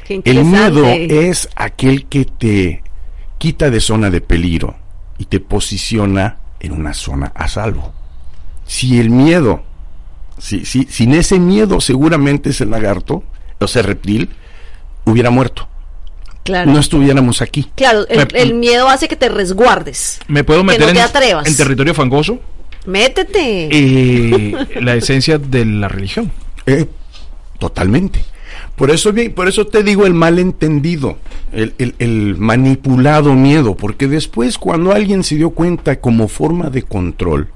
qué 0.06 0.22
El 0.26 0.44
miedo 0.46 0.84
es 1.30 1.50
aquel 1.56 2.06
que 2.08 2.26
te 2.26 2.84
quita 3.38 3.70
de 3.70 3.80
zona 3.80 4.10
de 4.10 4.22
peligro 4.22 4.76
y 5.18 5.26
te 5.26 5.40
posiciona 5.40 6.38
en 6.60 6.74
una 6.74 6.94
zona 6.94 7.32
a 7.36 7.48
salvo. 7.48 7.94
Si 8.66 9.00
el 9.00 9.10
miedo, 9.10 9.64
si, 10.38 10.66
si, 10.66 10.84
sin 10.90 11.14
ese 11.14 11.40
miedo 11.40 11.80
seguramente 11.82 12.50
ese 12.50 12.66
lagarto, 12.66 13.24
o 13.60 13.66
ese 13.66 13.82
reptil, 13.82 14.30
hubiera 15.06 15.30
muerto. 15.30 15.68
Claro. 16.44 16.72
No 16.72 16.80
estuviéramos 16.80 17.42
aquí. 17.42 17.70
Claro, 17.76 18.06
el, 18.10 18.18
Me- 18.18 18.42
el 18.42 18.54
miedo 18.56 18.90
hace 18.90 19.08
que 19.08 19.16
te 19.16 19.30
resguardes. 19.30 20.20
¿Me 20.28 20.44
puedo 20.44 20.60
Que 20.62 20.66
meter 20.68 20.88
no 20.88 20.94
te 20.94 21.00
en, 21.00 21.06
atrevas. 21.06 21.48
en 21.48 21.56
territorio 21.56 21.94
fangoso? 21.94 22.40
Métete. 22.86 23.70
Eh, 23.72 24.68
la 24.82 24.96
esencia 24.96 25.38
de 25.38 25.66
la 25.66 25.88
religión. 25.88 26.32
Eh, 26.66 26.86
totalmente. 27.60 28.24
Por 28.76 28.92
eso, 28.92 29.14
por 29.36 29.48
eso 29.48 29.68
te 29.68 29.84
digo 29.84 30.06
el 30.06 30.14
malentendido, 30.14 31.18
el, 31.52 31.74
el, 31.78 31.96
el 32.00 32.36
manipulado 32.38 33.34
miedo, 33.36 33.76
porque 33.76 34.08
después 34.08 34.58
cuando 34.58 34.92
alguien 34.92 35.24
se 35.24 35.36
dio 35.36 35.52
cuenta 35.52 36.00
como 36.02 36.28
forma 36.28 36.70
de 36.70 36.82
control 36.84 37.50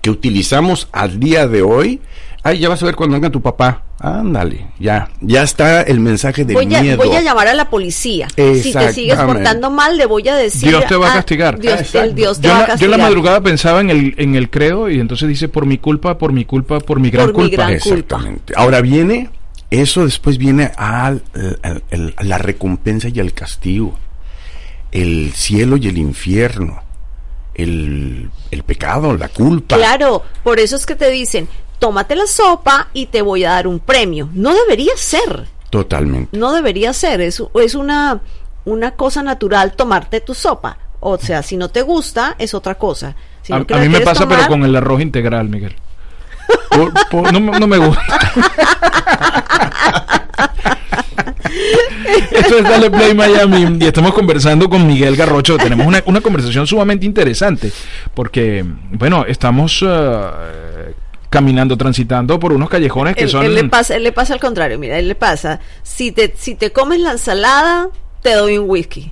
que 0.00 0.10
utilizamos 0.10 0.88
al 0.90 1.20
día 1.20 1.46
de 1.46 1.62
hoy, 1.62 2.00
ay, 2.42 2.58
ya 2.58 2.68
vas 2.68 2.82
a 2.82 2.86
ver 2.86 2.96
cuando 2.96 3.14
venga 3.14 3.30
tu 3.30 3.40
papá, 3.40 3.84
ándale, 3.98 4.66
ya, 4.78 5.08
ya 5.20 5.42
está 5.42 5.82
el 5.82 6.00
mensaje 6.00 6.44
del 6.44 6.56
voy 6.56 6.74
a, 6.74 6.82
miedo. 6.82 6.96
voy 6.96 7.14
a 7.14 7.20
llamar 7.22 7.48
a 7.48 7.54
la 7.54 7.70
policía. 7.70 8.28
Si 8.34 8.72
te 8.72 8.92
sigues 8.92 9.18
portando 9.18 9.70
mal, 9.70 9.96
le 9.96 10.06
voy 10.06 10.28
a 10.28 10.34
decir. 10.34 10.68
Dios 10.68 10.86
te 10.86 10.96
va 10.96 11.08
a 11.08 11.12
ah, 11.12 11.14
castigar. 11.16 11.58
Dios, 11.58 11.80
Exacto. 11.80 12.08
el 12.08 12.14
Dios 12.14 12.40
te 12.40 12.48
Yo, 12.48 12.54
va 12.54 12.56
a 12.56 12.60
la- 12.60 12.66
yo 12.66 12.72
castigar. 12.72 12.94
en 12.94 12.98
la 12.98 13.04
madrugada 13.06 13.40
pensaba 13.40 13.80
en 13.80 13.90
el, 13.90 14.14
en 14.18 14.34
el 14.34 14.50
credo 14.50 14.90
y 14.90 14.98
entonces 14.98 15.28
dice 15.28 15.48
por 15.48 15.66
mi 15.66 15.78
culpa, 15.78 16.18
por 16.18 16.32
mi 16.32 16.44
culpa, 16.44 16.80
por 16.80 16.98
mi 16.98 17.10
gran 17.10 17.32
Por 17.32 17.44
mi 17.44 17.50
culpa. 17.50 17.72
Exactamente. 17.72 18.54
Ahora 18.56 18.80
viene, 18.80 19.30
eso 19.70 20.04
después 20.04 20.36
viene 20.38 20.72
a 20.76 21.14
la 22.20 22.38
recompensa 22.38 23.08
y 23.08 23.20
al 23.20 23.32
castigo, 23.32 23.96
el 24.90 25.32
cielo 25.34 25.76
y 25.76 25.88
el 25.88 25.96
infierno, 25.98 26.82
el, 27.54 28.30
el 28.50 28.62
pecado, 28.64 29.16
la 29.16 29.28
culpa. 29.28 29.76
Claro, 29.76 30.22
por 30.42 30.58
eso 30.58 30.76
es 30.76 30.86
que 30.86 30.94
te 30.94 31.10
dicen, 31.10 31.48
tómate 31.82 32.14
la 32.14 32.28
sopa 32.28 32.86
y 32.94 33.06
te 33.06 33.22
voy 33.22 33.42
a 33.42 33.50
dar 33.50 33.66
un 33.66 33.80
premio. 33.80 34.28
No 34.34 34.54
debería 34.54 34.92
ser. 34.96 35.48
Totalmente. 35.68 36.38
No 36.38 36.52
debería 36.52 36.92
ser. 36.92 37.20
Es, 37.20 37.42
es 37.56 37.74
una, 37.74 38.20
una 38.64 38.92
cosa 38.92 39.20
natural 39.24 39.72
tomarte 39.72 40.20
tu 40.20 40.32
sopa. 40.32 40.78
O 41.00 41.18
sea, 41.18 41.42
si 41.42 41.56
no 41.56 41.70
te 41.70 41.82
gusta, 41.82 42.36
es 42.38 42.54
otra 42.54 42.76
cosa. 42.76 43.16
Si 43.42 43.52
a, 43.52 43.58
no 43.58 43.78
mí 43.80 43.88
me 43.88 43.98
pasa, 44.02 44.28
pero 44.28 44.46
con 44.46 44.62
el 44.62 44.76
arroz 44.76 45.00
integral, 45.02 45.48
Miguel. 45.48 45.74
Por- 46.70 46.92
por- 47.10 47.32
no, 47.32 47.40
me- 47.40 47.58
no 47.58 47.66
me 47.66 47.78
gusta. 47.78 48.02
Esto 52.30 52.58
es 52.58 52.64
Dale 52.64 52.90
Play 52.90 53.14
Miami 53.14 53.78
y 53.80 53.86
estamos 53.86 54.14
conversando 54.14 54.68
con 54.70 54.86
Miguel 54.86 55.16
Garrocho. 55.16 55.56
Tenemos 55.58 55.86
una, 55.86 56.02
una 56.06 56.20
conversación 56.20 56.64
sumamente 56.66 57.04
interesante 57.06 57.72
porque, 58.14 58.64
bueno, 58.92 59.24
estamos 59.26 59.84
eh, 59.86 60.71
caminando, 61.32 61.76
transitando 61.76 62.38
por 62.38 62.52
unos 62.52 62.68
callejones 62.68 63.16
que 63.16 63.24
Él, 63.24 63.30
son... 63.30 63.44
él 63.44 63.54
le 63.56 63.64
pasa, 63.64 63.96
él 63.96 64.04
le 64.04 64.12
pasa 64.12 64.34
al 64.34 64.40
contrario, 64.40 64.78
mira, 64.78 64.98
él 64.98 65.08
le 65.08 65.14
pasa, 65.16 65.58
si 65.82 66.12
te, 66.12 66.32
si 66.38 66.54
te 66.54 66.70
comes 66.70 67.00
la 67.00 67.12
ensalada, 67.12 67.88
te 68.22 68.34
doy 68.34 68.58
un 68.58 68.68
whisky. 68.70 69.10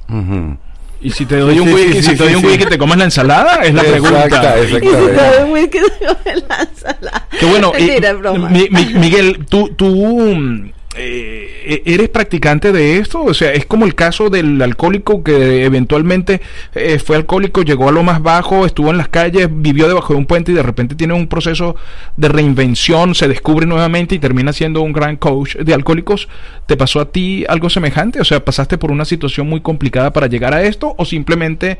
Y 1.02 1.10
si 1.10 1.24
te 1.24 1.36
doy 1.38 1.58
un 1.58 1.66
Sí, 1.68 1.74
whisky, 1.74 1.92
sí, 1.94 2.02
si 2.02 2.16
te 2.16 2.24
doy 2.24 2.28
sí, 2.28 2.34
un 2.36 2.40
sí. 2.42 2.46
whisky, 2.48 2.64
¿te 2.66 2.76
comes 2.78 2.98
la 2.98 3.04
ensalada? 3.04 3.54
Es 3.64 3.72
la 3.72 3.82
pregunta. 3.82 4.24
Exacta, 4.26 4.58
Y 4.60 4.66
si 4.66 4.70
te 4.72 4.76
exactamente. 4.86 5.22
doy 5.38 5.42
un 5.44 5.52
whisky, 5.52 5.78
te 5.98 6.06
comes 6.06 6.44
la 6.48 6.62
ensalada. 6.62 7.28
Qué 7.40 7.46
bueno. 7.46 7.72
y, 7.78 7.82
Mentira, 7.86 8.10
es 8.10 8.18
broma. 8.18 8.48
Mi- 8.50 8.68
mi- 8.70 8.94
Miguel, 8.94 9.46
tú, 9.48 9.70
tú 9.74 9.86
mm, 9.88 10.70
eh, 11.02 11.83
eres 11.87 12.09
practicante 12.09 12.73
de 12.73 12.99
esto, 12.99 13.23
o 13.23 13.33
sea, 13.33 13.52
es 13.52 13.64
como 13.64 13.87
el 13.87 13.95
caso 13.95 14.28
del 14.28 14.61
alcohólico 14.61 15.23
que 15.23 15.64
eventualmente 15.64 16.40
eh, 16.75 16.99
fue 16.99 17.16
alcohólico, 17.16 17.62
llegó 17.62 17.88
a 17.88 17.92
lo 17.92 18.02
más 18.02 18.23
bajo, 18.23 18.66
estuvo 18.66 18.90
en 18.90 18.99
las 18.99 19.09
calles, 19.09 19.49
vivió 19.50 19.88
debajo 19.88 20.12
de 20.12 20.19
un 20.19 20.26
puente 20.26 20.52
y 20.52 20.54
de 20.54 20.62
repente 20.62 20.95
tiene 20.95 21.14
un 21.14 21.26
proceso 21.26 21.76
de 22.16 22.28
reinvención, 22.28 23.14
se 23.14 23.28
descubre 23.28 23.66
nuevamente 23.66 24.14
y 24.14 24.19
termina 24.19 24.52
siendo 24.52 24.83
un 24.83 24.92
gran 24.92 25.16
coach 25.16 25.57
de 25.57 25.73
alcohólicos. 25.75 26.28
¿Te 26.66 26.76
pasó 26.76 27.00
a 27.00 27.11
ti 27.11 27.45
algo 27.49 27.71
semejante? 27.71 28.21
O 28.21 28.25
sea, 28.25 28.45
¿pasaste 28.45 28.76
por 28.76 28.90
una 28.90 29.04
situación 29.04 29.49
muy 29.49 29.61
complicada 29.61 30.12
para 30.12 30.26
llegar 30.26 30.54
a 30.54 30.62
esto 30.62 30.95
o 30.99 31.04
simplemente, 31.04 31.78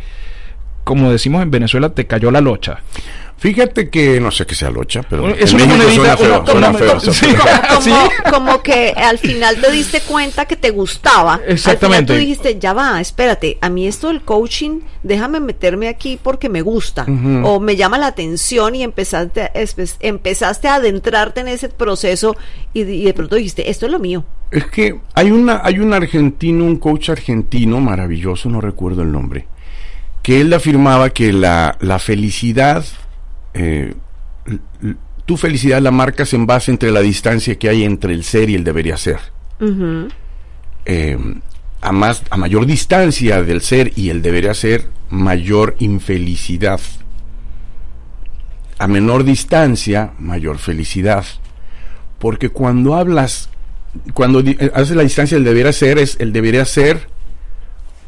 como 0.85 1.13
decimos 1.13 1.43
en 1.43 1.51
Venezuela, 1.51 1.91
te 1.91 2.07
cayó 2.07 2.31
la 2.31 2.41
locha? 2.41 2.81
Fíjate 3.41 3.89
que 3.89 4.21
no 4.21 4.31
sé 4.31 4.45
qué 4.45 4.55
sea 4.55 4.69
locha, 4.71 5.01
pero 5.09 5.29
es 5.35 5.55
una 5.55 5.65
monedita, 5.65 6.15
como, 8.31 8.63
que 8.63 8.91
al 8.97 9.19
final 9.19 9.57
te 9.61 9.71
diste 9.73 10.01
cuenta 10.03 10.45
que 10.45 10.57
te 10.57 10.69
gustaba. 10.71 11.41
Exactamente. 11.47 11.87
Al 11.87 11.89
final 11.89 12.07
tú 12.07 12.13
dijiste, 12.15 12.59
ya 12.61 12.75
va, 12.75 13.01
espérate, 13.01 13.57
a 13.63 13.71
mí 13.71 13.87
esto 13.87 14.09
del 14.09 14.21
coaching, 14.23 14.81
déjame 15.03 15.41
meterme 15.41 15.89
aquí 15.89 16.19
porque 16.23 16.51
me 16.51 16.61
gusta. 16.63 17.07
O 17.45 17.61
me 17.61 17.77
llama 17.77 17.97
la 17.97 18.09
atención 18.09 18.75
y 18.75 18.83
empezaste, 18.83 19.41
a- 19.43 19.53
empezaste 20.01 20.69
a 20.69 20.75
adentrarte 20.75 21.41
en 21.41 21.49
ese 21.49 21.71
proceso 21.71 22.37
y, 22.75 22.85
de- 22.85 22.95
y 22.95 23.05
de 23.05 23.15
pronto 23.15 23.37
dijiste, 23.37 23.71
esto 23.71 23.87
es 23.87 23.93
lo 23.93 23.99
mío. 23.99 24.23
Es 24.51 24.67
que 24.67 25.01
hay 25.15 25.31
una, 25.31 25.63
hay 25.65 25.79
un 25.79 25.95
argentino, 25.95 26.65
un 26.65 26.77
coach 26.77 27.09
argentino 27.09 27.81
maravilloso, 27.81 28.51
no 28.51 28.61
recuerdo 28.61 29.01
el 29.01 29.13
nombre, 29.13 29.47
que 30.23 30.43
él 30.43 30.53
afirmaba 30.53 31.09
que 31.11 31.33
la, 31.33 31.79
la 31.81 31.99
felicidad, 31.99 32.85
eh, 33.55 33.95
tu 35.27 35.37
felicidad 35.37 35.81
la 35.81 35.91
marcas 35.91 36.33
en 36.35 36.47
base 36.47 36.71
entre 36.71 36.91
la 36.91 37.01
distancia 37.01 37.57
que 37.57 37.69
hay 37.69 37.85
entre 37.85 38.15
el 38.15 38.25
ser 38.25 38.51
y 38.51 38.55
el 38.55 38.65
debería 38.65 38.97
ser. 38.97 39.21
Eh, 40.87 41.19
a, 41.81 41.93
más, 41.93 42.23
a 42.31 42.37
mayor 42.37 42.67
distancia 42.67 43.43
del 43.43 43.61
ser 43.61 43.93
y 43.97 44.11
el 44.11 44.23
debería 44.23 44.55
ser, 44.55 44.89
mayor 45.09 45.77
infelicidad. 45.79 46.81
A 48.79 48.89
menor 48.89 49.25
distancia, 49.25 50.13
mayor 50.19 50.59
felicidad. 50.59 51.25
Porque 52.19 52.49
cuando 52.49 52.97
hablas, 52.97 53.51
cuando 54.15 54.41
eh, 54.41 54.71
haces 54.75 54.97
la 54.97 55.03
distancia 55.03 55.37
del 55.37 55.45
debería 55.45 55.73
ser, 55.73 55.99
es 55.99 56.17
el 56.19 56.33
debería 56.33 56.65
ser 56.65 57.09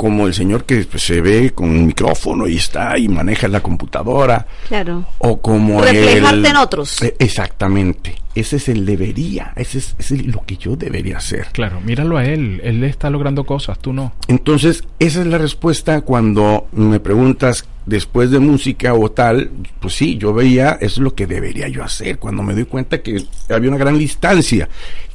como 0.02 0.26
el 0.26 0.34
señor 0.34 0.64
que 0.64 0.84
pues, 0.90 1.04
se 1.04 1.20
ve 1.20 1.52
con 1.54 1.70
un 1.70 1.86
micrófono 1.86 2.48
y 2.48 2.56
está 2.56 2.98
y 2.98 3.06
maneja 3.06 3.46
la 3.46 3.60
computadora. 3.60 4.44
Claro. 4.66 5.04
O 5.18 5.40
como 5.40 5.80
Reflejarte 5.80 6.38
el- 6.40 6.46
en 6.46 6.56
otros. 6.56 7.00
Eh, 7.02 7.14
Exactamente. 7.20 8.16
Ese 8.34 8.56
es 8.56 8.68
el 8.68 8.86
debería. 8.86 9.52
Ese 9.56 9.78
es, 9.78 9.94
ese 9.98 10.14
es 10.16 10.26
lo 10.26 10.42
que 10.46 10.56
yo 10.56 10.76
debería 10.76 11.18
hacer. 11.18 11.48
Claro, 11.52 11.80
míralo 11.80 12.16
a 12.16 12.24
él, 12.24 12.60
él 12.64 12.82
está 12.84 13.10
logrando 13.10 13.44
cosas, 13.44 13.78
tú 13.78 13.92
no. 13.92 14.12
Entonces, 14.28 14.84
esa 14.98 15.20
es 15.20 15.26
la 15.26 15.38
respuesta 15.38 16.00
cuando 16.00 16.66
me 16.72 16.98
preguntas 17.00 17.66
después 17.84 18.30
de 18.30 18.38
música 18.38 18.94
o 18.94 19.10
tal, 19.10 19.50
pues 19.80 19.94
sí, 19.94 20.16
yo 20.16 20.32
veía, 20.32 20.72
eso 20.80 20.94
es 20.94 20.98
lo 20.98 21.14
que 21.14 21.26
debería 21.26 21.68
yo 21.68 21.82
hacer, 21.82 22.18
cuando 22.18 22.42
me 22.42 22.54
doy 22.54 22.64
cuenta 22.64 23.02
que 23.02 23.24
había 23.50 23.68
una 23.70 23.78
gran 23.78 23.98
distancia 23.98 24.68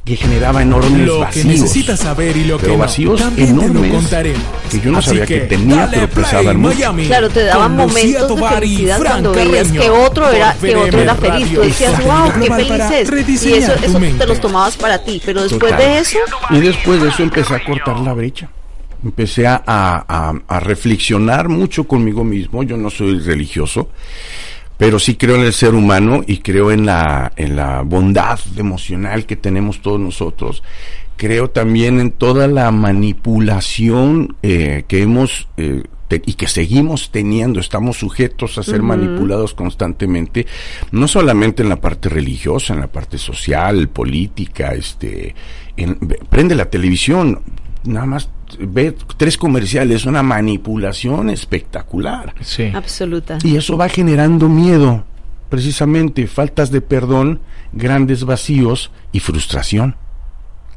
que 0.04 0.16
generaba 0.16 0.62
enormes 0.62 1.06
Lo 1.06 1.14
que 1.16 1.20
vacíos. 1.20 1.44
necesitas 1.46 2.00
saber 2.00 2.34
y 2.36 2.44
lo 2.44 2.56
pero 2.56 2.72
que 2.72 2.76
no, 2.78 2.82
vacíos 2.82 3.20
también 3.20 3.48
te 3.48 3.54
lo 3.54 3.62
enormes 3.62 3.92
contaremos. 3.92 4.42
que 4.70 4.80
yo 4.80 4.90
no 4.92 4.98
Así 4.98 5.08
sabía 5.10 5.26
que 5.26 5.40
tenía, 5.40 5.76
dale 5.76 5.96
pero 5.98 6.08
pesaban 6.08 6.56
mucho. 6.58 6.74
Miami, 6.76 7.06
Claro, 7.06 7.28
te 7.28 7.44
daban 7.44 7.76
momentos 7.76 8.40
de 8.40 8.48
felicidad 8.48 9.02
cuando 9.02 9.32
veías 9.32 9.70
que 9.70 9.90
otro 9.90 10.30
era, 10.30 10.54
que 10.54 10.76
otro 10.76 11.00
era 11.00 11.14
feliz. 11.14 11.54
Tú 11.54 11.60
decías, 11.60 12.04
wow, 12.04 12.32
qué 12.40 12.50
feliz 12.50 12.90
es. 12.90 13.07
Y 13.08 13.10
rediseñar 13.10 13.84
eso, 13.84 13.98
te 14.18 14.26
los 14.26 14.40
tomabas 14.40 14.76
para 14.76 15.02
ti. 15.02 15.20
Pero 15.24 15.42
después 15.42 15.72
Total. 15.72 15.78
de 15.78 15.98
eso, 15.98 16.18
Y 16.50 16.60
después 16.60 17.02
de 17.02 17.08
eso 17.08 17.22
empecé 17.22 17.54
a 17.54 17.64
cortar 17.64 17.98
la 18.00 18.12
brecha. 18.12 18.48
Empecé 19.04 19.46
a, 19.46 19.62
a- 19.66 20.34
a 20.48 20.60
reflexionar 20.60 21.48
mucho 21.48 21.84
conmigo 21.84 22.24
mismo. 22.24 22.62
Yo 22.64 22.76
no 22.76 22.90
soy 22.90 23.18
religioso, 23.20 23.90
pero 24.76 24.98
sí 24.98 25.14
creo 25.16 25.36
en 25.36 25.42
el 25.42 25.52
ser 25.52 25.74
humano 25.74 26.22
y 26.26 26.38
creo 26.38 26.72
en 26.72 26.84
la, 26.86 27.32
en 27.36 27.54
la 27.56 27.82
bondad 27.82 28.38
emocional 28.56 29.24
que 29.26 29.36
tenemos 29.36 29.80
todos 29.82 30.00
nosotros. 30.00 30.62
Creo 31.16 31.50
también 31.50 32.00
en 32.00 32.10
toda 32.12 32.46
la 32.48 32.70
manipulación 32.70 34.36
eh, 34.42 34.84
que 34.88 35.02
hemos 35.02 35.48
eh, 35.56 35.82
te- 36.08 36.22
y 36.26 36.34
que 36.34 36.48
seguimos 36.48 37.10
teniendo. 37.10 37.60
Estamos 37.60 37.98
sujetos 37.98 38.58
a 38.58 38.62
ser 38.62 38.82
manipulados 38.82 39.54
constantemente, 39.54 40.46
no 40.90 41.06
solamente 41.06 41.62
en 41.62 41.68
la 41.68 41.80
parte 41.80 42.08
religiosa, 42.08 42.74
en 42.74 42.80
la 42.80 42.88
parte 42.88 43.18
social, 43.18 43.88
política, 43.88 44.72
este, 44.74 45.34
en- 45.76 45.98
prende 46.28 46.54
la 46.54 46.66
televisión, 46.70 47.40
nada 47.84 48.06
más 48.06 48.30
ve 48.58 48.94
tres 49.18 49.36
comerciales, 49.36 50.06
una 50.06 50.22
manipulación 50.22 51.28
espectacular. 51.30 52.34
Sí. 52.40 52.70
absoluta. 52.74 53.38
Y 53.44 53.56
eso 53.56 53.76
va 53.76 53.88
generando 53.88 54.48
miedo, 54.48 55.04
precisamente, 55.50 56.26
faltas 56.26 56.70
de 56.70 56.80
perdón, 56.80 57.40
grandes 57.72 58.24
vacíos 58.24 58.90
y 59.12 59.20
frustración. 59.20 59.96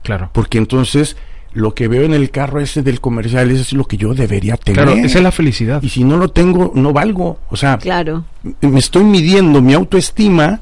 Claro. 0.03 0.29
Porque 0.33 0.57
entonces 0.57 1.15
lo 1.53 1.73
que 1.73 1.87
veo 1.87 2.03
en 2.03 2.13
el 2.13 2.29
carro 2.31 2.59
ese 2.61 2.81
del 2.83 3.01
comercial 3.01 3.51
ese 3.51 3.61
es 3.61 3.73
lo 3.73 3.85
que 3.85 3.97
yo 3.97 4.13
debería 4.13 4.57
tener. 4.57 4.83
Claro, 4.85 4.97
esa 4.99 5.17
es 5.17 5.23
la 5.23 5.31
felicidad. 5.31 5.81
Y 5.83 5.89
si 5.89 6.03
no 6.03 6.17
lo 6.17 6.29
tengo, 6.29 6.71
no 6.75 6.93
valgo. 6.93 7.39
O 7.49 7.55
sea, 7.57 7.77
Claro. 7.77 8.23
me 8.61 8.79
estoy 8.79 9.03
midiendo 9.03 9.61
mi 9.61 9.73
autoestima 9.73 10.59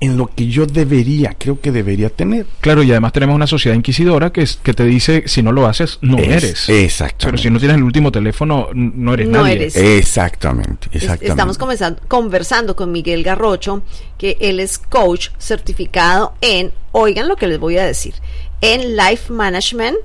en 0.00 0.16
lo 0.16 0.26
que 0.28 0.46
yo 0.46 0.64
debería, 0.66 1.34
creo 1.36 1.60
que 1.60 1.72
debería 1.72 2.08
tener. 2.08 2.46
Claro, 2.60 2.82
y 2.84 2.90
además 2.92 3.12
tenemos 3.12 3.34
una 3.34 3.46
sociedad 3.48 3.74
inquisidora 3.76 4.30
que, 4.32 4.42
es, 4.42 4.56
que 4.62 4.72
te 4.72 4.84
dice, 4.84 5.24
si 5.26 5.42
no 5.42 5.50
lo 5.50 5.66
haces, 5.66 5.98
no 6.02 6.18
Es- 6.18 6.28
eres. 6.44 6.68
Exactamente. 6.68 7.26
Pero 7.26 7.38
si 7.38 7.50
no 7.50 7.58
tienes 7.58 7.76
el 7.78 7.82
último 7.82 8.12
teléfono, 8.12 8.68
no 8.74 9.14
eres 9.14 9.28
No 9.28 9.42
nadie. 9.42 9.54
eres. 9.54 9.76
Exactamente, 9.76 10.86
Es- 10.92 11.02
exactamente. 11.02 11.26
Estamos 11.28 11.58
comenzando- 11.58 12.00
conversando 12.08 12.76
con 12.76 12.92
Miguel 12.92 13.22
Garrocho, 13.24 13.82
que 14.18 14.36
él 14.40 14.60
es 14.60 14.78
coach 14.78 15.28
certificado 15.38 16.34
en, 16.40 16.72
oigan 16.92 17.26
lo 17.28 17.36
que 17.36 17.48
les 17.48 17.58
voy 17.58 17.78
a 17.78 17.84
decir, 17.86 18.14
en 18.60 18.96
Life 18.96 19.32
Management, 19.32 19.96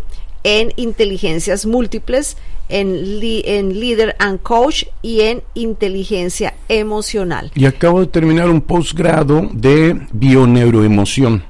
en 0.44 0.74
inteligencias 0.76 1.66
múltiples, 1.66 2.36
en, 2.74 3.20
en 3.22 3.80
Leader 3.80 4.16
and 4.20 4.42
Coach 4.42 4.86
y 5.02 5.22
en 5.22 5.44
inteligencia 5.54 6.56
emocional. 6.68 7.52
Y 7.56 7.66
acabo 7.66 8.00
de 8.02 8.08
terminar 8.08 8.50
un 8.50 8.62
posgrado 8.62 9.48
de 9.54 10.00
bioneuroemoción, 10.12 11.44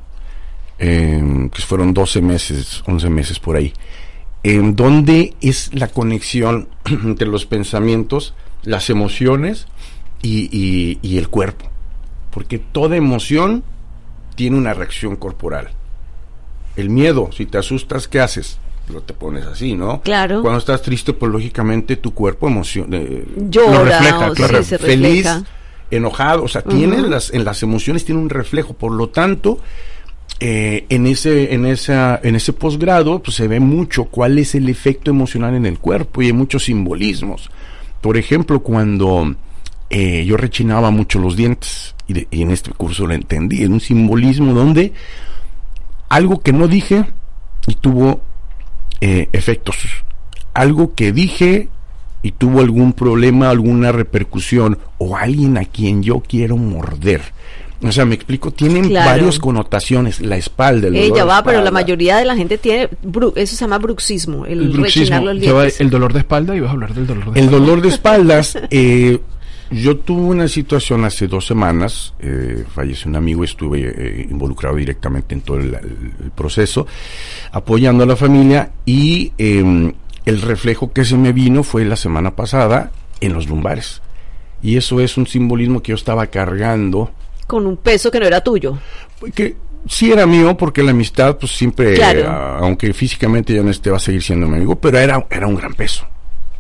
eh, 0.80 1.50
que 1.54 1.62
fueron 1.62 1.94
12 1.94 2.22
meses, 2.22 2.84
11 2.88 3.10
meses 3.10 3.40
por 3.40 3.56
ahí, 3.56 3.74
en 4.44 4.76
donde 4.76 5.34
es 5.42 5.74
la 5.74 5.88
conexión 5.88 6.68
entre 6.86 7.28
los 7.28 7.46
pensamientos, 7.46 8.34
las 8.64 8.90
emociones 8.90 9.68
y- 10.22 10.98
y 11.02 11.18
el 11.18 11.30
cuerpo. 11.30 11.66
Porque 12.32 12.58
toda 12.60 12.96
emoción 12.98 13.64
tiene 14.36 14.58
una 14.58 14.74
reacción 14.74 15.16
corporal. 15.16 15.70
El 16.76 16.90
miedo, 16.90 17.30
si 17.32 17.46
te 17.46 17.60
asustas, 17.60 18.08
¿qué 18.08 18.20
haces? 18.20 18.58
Lo 18.92 19.02
te 19.02 19.14
pones 19.14 19.46
así, 19.46 19.76
¿no? 19.76 20.02
Claro. 20.02 20.42
Cuando 20.42 20.60
estás 20.60 20.82
triste, 20.82 21.14
pues 21.14 21.32
lógicamente 21.32 21.96
tu 21.96 22.14
cuerpo 22.14 22.48
emociona. 22.48 23.00
Llora, 23.38 23.84
refleja, 23.84 24.32
o 24.32 24.34
claro. 24.34 24.58
sí, 24.64 24.70
se 24.70 24.78
feliz, 24.78 25.26
refleja. 25.26 25.44
enojado, 25.92 26.44
o 26.44 26.48
sea, 26.48 26.62
tiene 26.64 26.98
las, 27.02 27.34
en 27.34 27.46
las 27.46 27.64
emociones 27.64 28.04
tiene 28.04 28.20
un 28.20 28.30
reflejo, 28.30 28.74
por 28.74 28.92
lo 28.92 29.08
tanto, 29.10 29.60
eh, 30.42 30.86
en 30.90 31.08
ese, 31.08 31.54
en 31.54 31.66
esa, 31.66 32.20
en 32.22 32.36
ese 32.36 32.52
posgrado, 32.52 33.20
pues 33.24 33.38
se 33.38 33.48
ve 33.48 33.62
mucho 33.62 34.06
cuál 34.06 34.38
es 34.38 34.54
el 34.56 34.68
efecto 34.68 35.12
emocional 35.12 35.56
en 35.56 35.66
el 35.66 35.80
cuerpo 35.80 36.22
y 36.22 36.26
hay 36.28 36.34
muchos 36.34 36.66
simbolismos. 36.66 37.50
Por 38.02 38.18
ejemplo, 38.18 38.62
cuando 38.62 39.34
eh, 39.90 40.26
yo 40.26 40.36
rechinaba 40.36 40.92
mucho 40.92 41.20
los 41.20 41.38
dientes, 41.38 41.96
y, 42.08 42.14
de- 42.14 42.28
y 42.32 42.42
en 42.42 42.52
este 42.52 42.72
curso 42.72 43.08
lo 43.08 43.14
entendí, 43.14 43.64
en 43.64 43.72
un 43.72 43.80
simbolismo 43.80 44.54
donde 44.54 44.92
algo 46.10 46.42
que 46.42 46.52
no 46.52 46.68
dije 46.68 47.06
y 47.66 47.76
tuvo 47.76 48.20
eh, 49.04 49.28
efectos. 49.34 49.76
Algo 50.54 50.94
que 50.96 51.12
dije 51.12 51.68
y 52.22 52.32
tuvo 52.32 52.62
algún 52.62 52.94
problema, 52.94 53.50
alguna 53.50 53.92
repercusión, 53.92 54.78
o 54.98 55.18
alguien 55.18 55.58
a 55.58 55.66
quien 55.66 56.04
yo 56.04 56.22
quiero 56.22 56.56
morder. 56.58 57.22
O 57.86 57.92
sea, 57.92 58.06
me 58.06 58.16
explico, 58.16 58.52
tienen 58.52 58.88
Claro. 58.88 59.10
varias 59.12 59.40
connotaciones, 59.40 60.22
la 60.22 60.38
espalda, 60.38 60.88
el 60.88 60.94
dolor 60.94 61.06
Ella 61.06 61.16
de 61.16 61.24
va, 61.24 61.44
pero 61.44 61.58
la 61.58 61.64
espalda. 61.66 61.72
mayoría 61.82 62.16
de 62.18 62.24
la 62.24 62.36
gente 62.38 62.58
tiene, 62.58 62.90
bru- 63.06 63.34
eso 63.36 63.56
se 63.58 63.62
llama 63.66 63.78
bruxismo, 63.78 64.46
el, 64.46 64.52
El 64.54 64.60
rechinar 64.74 64.80
bruxismo 64.80 65.20
los 65.26 65.38
lleva 65.42 65.62
dientes. 65.64 65.82
el 65.82 65.90
dolor 65.90 66.14
de 66.14 66.20
espalda 66.20 66.56
y 66.56 66.62
vas 66.62 66.70
a 66.70 66.74
hablar 66.74 66.94
del 66.94 67.08
dolor 67.08 67.26
de 67.34 67.40
El 67.42 67.46
espalda. 67.48 67.60
dolor 67.66 67.82
de 67.82 67.90
espaldas, 67.90 68.58
eh, 68.70 69.20
yo 69.74 69.98
tuve 69.98 70.22
una 70.22 70.48
situación 70.48 71.04
hace 71.06 71.28
dos 71.28 71.46
semanas, 71.46 72.14
eh, 72.20 72.64
falleció 72.74 73.10
un 73.10 73.16
amigo, 73.16 73.44
estuve 73.44 73.82
eh, 73.96 74.28
involucrado 74.30 74.76
directamente 74.78 75.34
en 75.36 75.42
todo 75.42 75.58
el, 75.58 75.74
el 75.76 76.32
proceso, 76.36 76.88
apoyando 77.52 78.04
a 78.04 78.08
la 78.08 78.16
familia 78.16 78.72
y 78.86 79.34
eh, 79.38 79.94
el 80.26 80.42
reflejo 80.42 80.92
que 80.94 81.04
se 81.06 81.18
me 81.18 81.34
vino 81.34 81.64
fue 81.64 81.86
la 81.86 81.96
semana 81.96 82.36
pasada 82.36 82.92
en 83.20 83.34
los 83.34 83.48
lumbares. 83.48 84.02
Y 84.62 84.78
eso 84.78 85.00
es 85.02 85.18
un 85.18 85.28
simbolismo 85.28 85.82
que 85.84 85.90
yo 85.90 85.96
estaba 85.96 86.28
cargando, 86.28 87.12
Con 87.48 87.66
un 87.68 87.76
peso 87.78 88.10
que 88.10 88.20
no 88.20 88.26
era 88.28 88.42
tuyo. 88.42 88.78
que 89.36 89.56
sí 89.88 90.12
era 90.12 90.26
mío 90.26 90.56
porque 90.56 90.82
la 90.82 90.92
amistad 90.92 91.38
pues 91.38 91.52
siempre, 91.52 91.96
Claro. 91.96 92.30
aunque 92.30 92.94
físicamente 92.94 93.54
ya 93.54 93.62
no 93.64 93.70
esté, 93.72 93.90
va 93.92 93.98
a 93.98 94.00
seguir 94.00 94.24
siendo 94.24 94.48
mi 94.48 94.56
amigo, 94.56 94.76
pero 94.80 94.98
era, 94.98 95.26
era 95.30 95.48
un 95.48 95.56
gran 95.56 95.74
peso. 95.74 96.08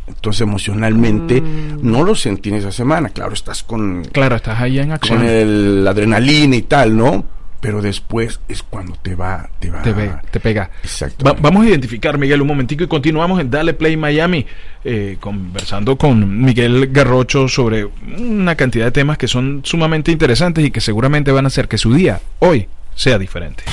Entonces 0.08 0.42
emocionalmente 0.42 1.42
Mm. 1.42 1.80
no 1.82 2.04
lo 2.04 2.16
sentí 2.16 2.50
en 2.50 2.56
esa 2.56 2.72
semana. 2.72 3.10
Claro, 3.10 3.34
estás 3.34 3.64
con, 3.64 4.04
Claro, 4.12 4.36
estás 4.36 4.60
ahí 4.60 4.80
en 4.80 4.92
acción. 4.92 5.20
con 5.20 5.28
el 5.28 5.86
adrenalina 5.88 6.56
y 6.56 6.62
tal, 6.64 6.96
¿no? 6.98 7.26
Pero 7.62 7.82
después 7.82 8.42
es 8.50 8.62
cuando 8.62 8.94
te 9.02 9.16
va, 9.16 9.50
te 9.60 9.72
va. 9.72 9.82
te, 9.82 9.94
te 10.32 10.40
pega. 10.42 10.70
Exacto. 10.84 11.24
Va- 11.24 11.32
vamos 11.40 11.66
a 11.66 11.70
identificar, 11.70 12.18
Miguel, 12.18 12.42
un 12.42 12.48
momentico 12.50 12.84
y 12.84 12.88
continuamos 12.88 13.40
en 13.40 13.50
Dale 13.50 13.74
Play 13.74 13.96
Miami, 13.96 14.46
eh, 14.84 15.16
conversando 15.22 15.98
con 15.98 16.42
Miguel 16.44 16.90
Garrocho 16.92 17.48
sobre 17.48 17.86
una 18.18 18.56
cantidad 18.56 18.84
de 18.84 18.92
temas 18.92 19.18
que 19.18 19.30
son 19.30 19.62
sumamente 19.64 20.12
interesantes 20.12 20.66
y 20.66 20.72
que 20.72 20.82
seguramente 20.82 21.32
van 21.32 21.46
a 21.46 21.48
hacer 21.48 21.70
que 21.70 21.78
su 21.78 21.94
día, 21.94 22.20
hoy, 22.40 22.68
sea 22.96 23.18
diferente. 23.18 23.64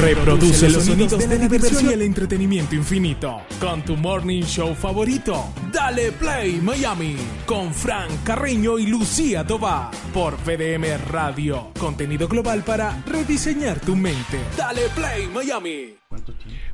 Reproduce 0.00 0.68
los 0.70 0.84
sonidos 0.84 1.18
de 1.18 1.26
la 1.26 1.48
diversión 1.48 1.90
y 1.90 1.92
el 1.92 2.02
entretenimiento 2.02 2.74
infinito 2.74 3.42
con 3.60 3.82
tu 3.82 3.96
morning 3.96 4.42
show 4.42 4.74
favorito. 4.74 5.52
Dale 5.72 6.12
Play 6.12 6.60
Miami 6.60 7.16
con 7.46 7.72
Frank 7.72 8.10
Carreño 8.24 8.78
y 8.78 8.86
Lucía 8.86 9.46
Toba 9.46 9.90
por 10.12 10.36
VDM 10.36 11.10
Radio. 11.10 11.70
Contenido 11.78 12.26
global 12.28 12.62
para 12.64 13.02
rediseñar 13.06 13.78
tu 13.80 13.94
mente. 13.94 14.40
Dale 14.56 14.88
Play 14.94 15.28
Miami. 15.28 16.03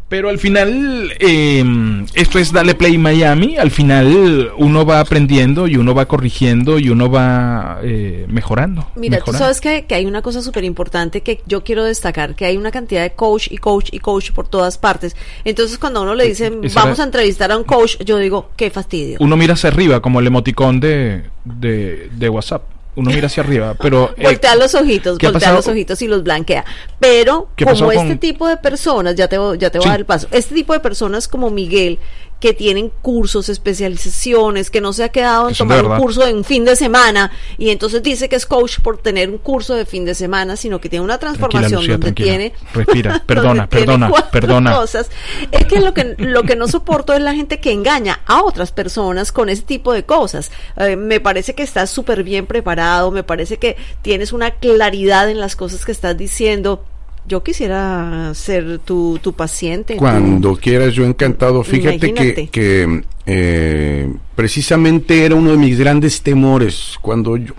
Pero 0.08 0.28
al 0.28 0.38
final, 0.38 1.12
eh, 1.20 2.04
esto 2.14 2.40
es 2.40 2.52
Dale 2.52 2.74
Play 2.74 2.98
Miami, 2.98 3.56
al 3.58 3.70
final 3.70 4.50
uno 4.56 4.84
va 4.84 4.98
aprendiendo 4.98 5.68
y 5.68 5.76
uno 5.76 5.94
va 5.94 6.06
corrigiendo 6.06 6.80
y 6.80 6.88
uno 6.90 7.08
va 7.08 7.78
eh, 7.84 8.26
mejorando. 8.28 8.88
Mira, 8.96 9.18
tú 9.18 9.26
mejorando. 9.30 9.38
sabes 9.38 9.60
que, 9.60 9.84
que 9.86 9.94
hay 9.94 10.06
una 10.06 10.20
cosa 10.20 10.42
súper 10.42 10.64
importante 10.64 11.20
que 11.20 11.42
yo 11.46 11.62
quiero 11.62 11.84
destacar, 11.84 12.34
que 12.34 12.44
hay 12.44 12.56
una 12.56 12.72
cantidad 12.72 13.02
de 13.02 13.12
coach 13.12 13.46
y 13.52 13.58
coach 13.58 13.90
y 13.92 14.00
coach 14.00 14.32
por 14.32 14.48
todas 14.48 14.78
partes. 14.78 15.14
Entonces 15.44 15.78
cuando 15.78 16.00
a 16.00 16.02
uno 16.02 16.16
le 16.16 16.26
dicen, 16.26 16.60
vamos 16.74 16.98
era- 16.98 17.04
a 17.04 17.06
entrevistar 17.06 17.52
a 17.52 17.56
un 17.56 17.62
coach, 17.64 17.98
yo 18.04 18.16
digo, 18.18 18.50
qué 18.56 18.68
fastidio. 18.70 19.16
Uno 19.20 19.36
mira 19.36 19.54
hacia 19.54 19.68
arriba, 19.70 20.00
como 20.02 20.18
el 20.18 20.26
emoticón 20.26 20.80
de, 20.80 21.22
de, 21.44 22.10
de 22.12 22.28
WhatsApp. 22.28 22.64
Uno 22.96 23.10
mira 23.10 23.26
hacia 23.26 23.42
arriba, 23.42 23.74
pero... 23.80 24.12
eh, 24.16 24.24
voltea 24.24 24.56
los 24.56 24.74
ojitos, 24.74 25.16
¿qué 25.18 25.26
ha 25.26 25.30
voltea 25.30 25.52
los 25.52 25.66
ojitos 25.68 26.02
y 26.02 26.08
los 26.08 26.22
blanquea. 26.22 26.64
Pero 26.98 27.48
¿Qué 27.56 27.64
como 27.64 27.92
este 27.92 28.06
con- 28.08 28.18
tipo 28.18 28.48
de 28.48 28.56
personas, 28.56 29.14
ya 29.14 29.28
te, 29.28 29.38
voy- 29.38 29.58
ya 29.58 29.70
te 29.70 29.78
voy 29.78 29.84
Sí. 29.84 29.88
a 29.88 29.92
dar 29.92 30.00
el 30.00 30.06
paso, 30.06 30.26
este 30.30 30.54
tipo 30.54 30.72
de 30.72 30.80
personas 30.80 31.28
como 31.28 31.50
Miguel, 31.50 31.98
que 32.40 32.54
tienen 32.54 32.90
cursos, 33.02 33.48
especializaciones, 33.48 34.70
que 34.70 34.80
no 34.80 34.92
se 34.92 35.04
ha 35.04 35.10
quedado 35.10 35.46
Que 35.46 35.52
en 35.52 35.58
tomar 35.58 35.84
un 35.84 35.98
curso 35.98 36.24
de 36.24 36.34
un 36.34 36.42
fin 36.42 36.64
de 36.64 36.74
semana 36.74 37.30
y 37.58 37.70
entonces 37.70 38.02
dice 38.02 38.28
que 38.28 38.36
es 38.36 38.46
coach 38.46 38.80
por 38.80 38.98
tener 38.98 39.30
un 39.30 39.38
curso 39.38 39.74
de 39.74 39.84
fin 39.84 40.04
de 40.04 40.14
semana, 40.14 40.56
sino 40.56 40.80
que 40.80 40.88
tiene 40.88 41.04
una 41.04 41.18
Tranquila, 41.18 41.48
transformación 41.48 41.80
Lucía, 41.80 41.98
donde 41.98 42.12
tiene 42.12 42.52
Respira, 42.72 43.22
perdona, 43.26 43.68
perdona, 43.68 44.10
perdona. 44.30 44.74
cosas. 44.74 45.10
Es 45.52 45.66
que 45.66 45.80
lo 45.80 45.92
que 45.94 46.14
lo 46.18 46.42
que 46.44 46.56
no 46.56 46.66
soporto 46.66 47.12
es 47.12 47.20
la 47.20 47.34
gente 47.34 47.60
que 47.60 47.72
engaña 47.72 48.20
a 48.26 48.42
otras 48.42 48.72
personas 48.72 49.32
con 49.32 49.48
ese 49.48 49.62
tipo 49.62 49.92
de 49.92 50.04
cosas. 50.04 50.50
Eh, 50.76 50.96
me 50.96 51.20
parece 51.20 51.54
que 51.54 51.62
estás 51.62 51.90
súper 51.90 52.24
bien 52.24 52.46
preparado, 52.46 53.10
me 53.10 53.22
parece 53.22 53.58
que 53.58 53.76
tienes 54.02 54.32
una 54.32 54.52
claridad 54.52 55.28
en 55.30 55.38
las 55.40 55.56
cosas 55.56 55.84
que 55.84 55.92
estás 55.92 56.16
diciendo. 56.16 56.84
Yo 57.26 57.42
quisiera 57.42 58.32
ser 58.34 58.78
tu, 58.80 59.18
tu 59.22 59.32
paciente. 59.34 59.94
tu- 59.94 59.98
Cuando 60.00 60.56
quieras, 60.56 60.94
yo 60.94 61.04
encantado. 61.04 61.62
Fíjate 61.62 62.08
Imagínate. 62.08 62.34
que, 62.34 62.48
que 62.50 63.02
eh, 63.26 64.12
precisamente 64.34 65.24
era 65.24 65.34
uno 65.34 65.50
de 65.52 65.56
mis 65.58 65.78
grandes 65.78 66.22
temores. 66.22 66.94
Cuando 67.00 67.36
yo. 67.36 67.54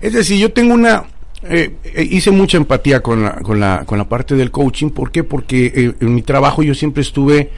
Es 0.00 0.12
decir, 0.12 0.38
yo 0.38 0.52
tengo 0.52 0.74
una. 0.74 1.04
eh, 1.44 1.76
eh, 1.84 2.08
hice 2.10 2.30
mucha 2.30 2.56
empatía 2.58 3.00
con 3.00 3.22
la, 3.22 3.36
con, 3.36 3.58
la, 3.60 3.84
con 3.86 3.96
la 3.96 4.08
parte 4.08 4.34
del 4.34 4.50
coaching. 4.50 4.90
¿Por 4.90 5.10
qué? 5.10 5.24
Porque 5.24 5.72
eh, 5.74 5.94
en 6.00 6.14
mi 6.14 6.22
trabajo 6.22 6.62
yo 6.62 6.74
siempre 6.74 7.02
estuve 7.02 7.50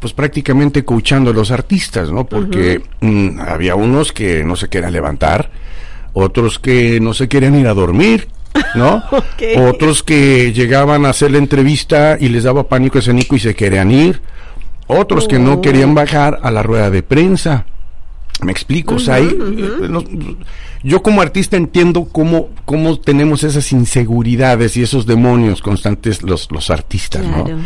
pues 0.00 0.12
prácticamente 0.12 0.84
coachando 0.84 1.30
a 1.30 1.32
los 1.32 1.50
artistas, 1.50 2.10
¿no? 2.10 2.26
Porque 2.26 2.82
mm, 3.00 3.40
había 3.40 3.74
unos 3.76 4.12
que 4.12 4.44
no 4.44 4.54
se 4.54 4.68
querían 4.68 4.92
levantar, 4.92 5.50
otros 6.12 6.58
que 6.58 7.00
no 7.00 7.14
se 7.14 7.28
querían 7.28 7.54
ir 7.58 7.66
a 7.66 7.72
dormir, 7.72 8.28
¿no? 8.74 9.02
Otros 9.68 10.02
que 10.02 10.52
llegaban 10.52 11.06
a 11.06 11.10
hacer 11.10 11.30
la 11.32 11.38
entrevista 11.38 12.16
y 12.20 12.28
les 12.28 12.44
daba 12.44 12.68
pánico 12.68 12.98
escénico 12.98 13.36
y 13.36 13.40
se 13.40 13.54
querían 13.54 13.90
ir, 13.90 14.20
otros 14.86 15.26
que 15.26 15.38
no 15.38 15.54
Oh. 15.54 15.60
querían 15.60 15.94
bajar 15.94 16.38
a 16.42 16.50
la 16.50 16.62
rueda 16.62 16.90
de 16.90 17.02
prensa. 17.02 17.66
Me 18.42 18.52
explico, 18.52 18.96
o 18.96 18.98
sea, 18.98 19.14
hay- 19.14 19.26
eh, 19.28 19.88
yo 20.82 21.02
como 21.02 21.22
artista 21.22 21.56
entiendo 21.56 22.04
cómo, 22.12 22.50
cómo 22.66 22.98
tenemos 23.00 23.42
esas 23.44 23.72
inseguridades 23.72 24.76
y 24.76 24.82
esos 24.82 25.06
demonios 25.06 25.62
constantes 25.62 26.22
los, 26.22 26.50
los 26.52 26.70
artistas, 26.70 27.22
Claro. 27.26 27.48
¿no? 27.48 27.64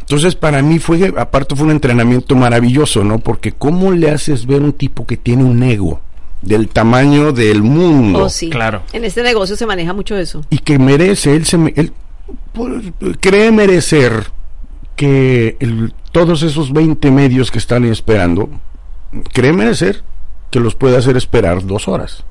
Entonces 0.00 0.34
para 0.36 0.60
mí 0.62 0.78
fue, 0.78 1.12
aparte 1.16 1.54
fue 1.56 1.64
un 1.66 1.70
entrenamiento 1.72 2.34
maravilloso, 2.36 3.02
¿no? 3.04 3.18
Porque 3.18 3.52
cómo 3.52 3.92
le 3.92 4.10
haces 4.10 4.44
ver 4.44 4.60
un 4.62 4.72
tipo 4.72 5.06
que 5.06 5.16
tiene 5.16 5.44
un 5.44 5.62
ego 5.62 6.00
del 6.42 6.68
tamaño 6.68 7.32
del 7.32 7.62
mundo 7.62 8.24
Oh, 8.24 8.28
sí. 8.30 8.48
Claro. 8.50 8.82
En 8.92 9.04
este 9.04 9.22
negocio 9.22 9.56
se 9.56 9.66
maneja 9.66 9.92
mucho 9.92 10.16
eso. 10.16 10.42
y 10.50 10.58
que 10.58 10.78
merece, 10.78 11.34
él 11.36 11.44
se 11.44 11.58
me- 11.58 11.72
él 11.76 11.92
cree 13.20 13.50
merecer 13.52 14.26
que 14.96 15.56
el- 15.60 15.92
todos 16.12 16.42
esos 16.42 16.72
20 16.72 17.10
medios 17.10 17.50
que 17.50 17.58
están 17.58 17.84
esperando, 17.84 18.48
cree 19.32 19.52
merecer 19.52 20.02
que 20.50 20.60
los 20.60 20.74
puede 20.74 20.96
hacer 20.96 21.16
esperar 21.16 21.64
dos 21.66 21.88
horas. 21.88 22.24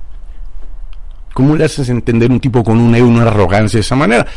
¿Cómo 1.34 1.56
le 1.56 1.65
haces 1.65 1.89
entender 1.89 2.32
un 2.32 2.39
tipo 2.39 2.63
con 2.63 2.80
un 2.80 2.93
ego, 2.95 3.08
una 3.08 3.24
arrogancia 3.24 3.78
de 3.78 3.82
esa 3.82 3.95
manera? 3.95 4.28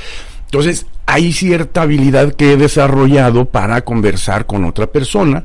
Entonces, 0.45 0.87
hay 1.07 1.33
cierta 1.33 1.83
habilidad 1.83 2.35
que 2.35 2.53
he 2.53 2.57
desarrollado 2.57 3.47
para 3.47 3.81
conversar 3.83 4.47
con 4.47 4.65
otra 4.65 4.87
persona. 4.87 5.45